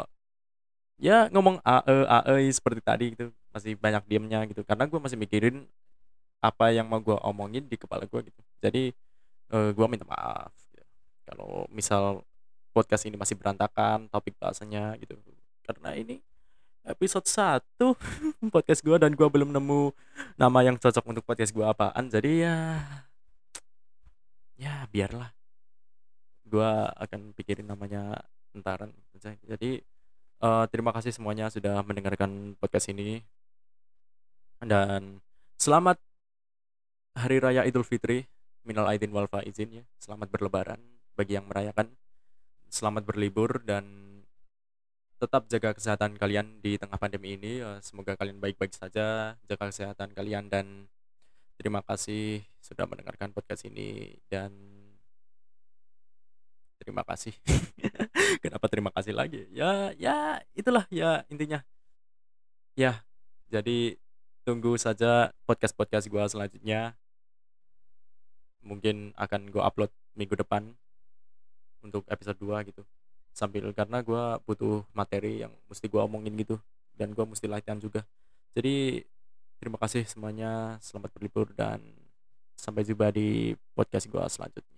ya 1.00 1.28
ngomong 1.34 1.60
"ae 1.64 1.96
aei" 2.08 2.48
seperti 2.52 2.80
tadi 2.84 3.06
gitu, 3.16 3.32
masih 3.54 3.74
banyak 3.80 4.04
diamnya 4.10 4.44
gitu, 4.50 4.62
karena 4.66 4.84
gua 4.90 5.00
masih 5.04 5.18
mikirin 5.20 5.66
apa 6.44 6.70
yang 6.74 6.86
mau 6.90 7.00
gua 7.02 7.18
omongin 7.26 7.66
di 7.66 7.76
kepala 7.80 8.06
gua 8.10 8.22
gitu. 8.26 8.40
Jadi, 8.62 8.92
eee, 9.54 9.70
gua 9.76 9.86
minta 9.90 10.04
maaf 10.08 10.52
gitu, 10.74 10.84
kalau 11.28 11.66
misal 11.72 12.24
podcast 12.78 13.02
ini 13.10 13.18
masih 13.18 13.34
berantakan 13.34 14.06
topik 14.06 14.38
bahasanya 14.38 14.94
gitu. 15.02 15.18
Karena 15.66 15.98
ini 15.98 16.22
episode 16.86 17.26
1 17.26 17.66
podcast 18.54 18.80
gua 18.86 19.02
dan 19.02 19.18
gua 19.18 19.26
belum 19.26 19.50
nemu 19.50 19.90
nama 20.38 20.58
yang 20.62 20.78
cocok 20.78 21.02
untuk 21.10 21.26
podcast 21.26 21.50
gua 21.50 21.74
apaan, 21.74 22.06
jadi 22.06 22.30
ya 22.46 22.56
ya 24.54 24.74
biarlah. 24.94 25.34
Gua 26.46 26.88
akan 26.96 27.34
pikirin 27.34 27.66
namanya 27.66 28.22
entaran. 28.56 28.94
Jadi, 29.44 29.84
eee, 30.40 30.64
terima 30.72 30.90
kasih 30.96 31.12
semuanya 31.12 31.52
sudah 31.52 31.82
mendengarkan 31.84 32.56
podcast 32.56 32.88
ini. 32.88 33.20
Dan 34.58 35.20
selamat 35.60 36.00
Hari 37.18 37.36
Raya 37.42 37.62
Idul 37.68 37.84
Fitri, 37.84 38.26
minal 38.64 38.88
aidin 38.88 39.12
wal 39.12 39.28
faizin 39.28 39.82
ya. 39.82 39.84
Selamat 40.00 40.30
berlebaran 40.32 40.80
bagi 41.18 41.36
yang 41.36 41.46
merayakan. 41.46 41.90
Selamat 42.68 43.00
berlibur 43.08 43.64
dan 43.64 43.84
tetap 45.16 45.48
jaga 45.48 45.72
kesehatan 45.72 46.20
kalian 46.20 46.60
di 46.60 46.76
tengah 46.76 47.00
pandemi 47.00 47.34
ini, 47.34 47.64
eee, 47.64 47.80
semoga 47.80 48.12
kalian 48.12 48.38
baik-baik 48.44 48.76
saja, 48.76 49.34
jaga 49.40 49.64
kesehatan 49.72 50.12
kalian 50.12 50.52
dan 50.52 50.84
terima 51.56 51.80
kasih 51.80 52.44
sudah 52.60 52.84
mendengarkan 52.84 53.32
podcast 53.32 53.64
ini 53.64 54.20
dan 54.28 54.52
terima 56.76 57.02
kasih. 57.08 57.32
Kenapa 58.44 58.68
terima 58.68 58.92
kasih 58.92 59.16
lagi? 59.16 59.48
Ya 59.50 59.96
ya 59.96 60.44
itulah 60.52 60.84
ya 60.92 61.24
intinya. 61.32 61.64
Ya, 62.76 63.02
jadi 63.48 63.96
tunggu 64.44 64.76
saja 64.76 65.32
podcast-podcast 65.48 66.06
gua 66.12 66.28
selanjutnya. 66.28 66.94
Mungkin 68.60 69.16
akan 69.16 69.48
gua 69.50 69.72
upload 69.72 69.90
minggu 70.14 70.36
depan 70.36 70.76
untuk 71.82 72.04
episode 72.08 72.38
2 72.38 72.68
gitu. 72.68 72.82
Sambil 73.34 73.70
karena 73.72 74.02
gua 74.02 74.42
butuh 74.42 74.84
materi 74.94 75.46
yang 75.46 75.52
mesti 75.70 75.86
gua 75.86 76.04
omongin 76.04 76.34
gitu 76.38 76.56
dan 76.98 77.14
gua 77.14 77.24
mesti 77.24 77.46
latihan 77.46 77.78
juga. 77.78 78.02
Jadi 78.54 79.06
terima 79.58 79.78
kasih 79.78 80.06
semuanya, 80.06 80.78
selamat 80.82 81.10
berlibur 81.14 81.50
dan 81.54 81.82
sampai 82.58 82.82
jumpa 82.86 83.10
di 83.14 83.54
podcast 83.74 84.06
gua 84.10 84.26
selanjutnya. 84.26 84.77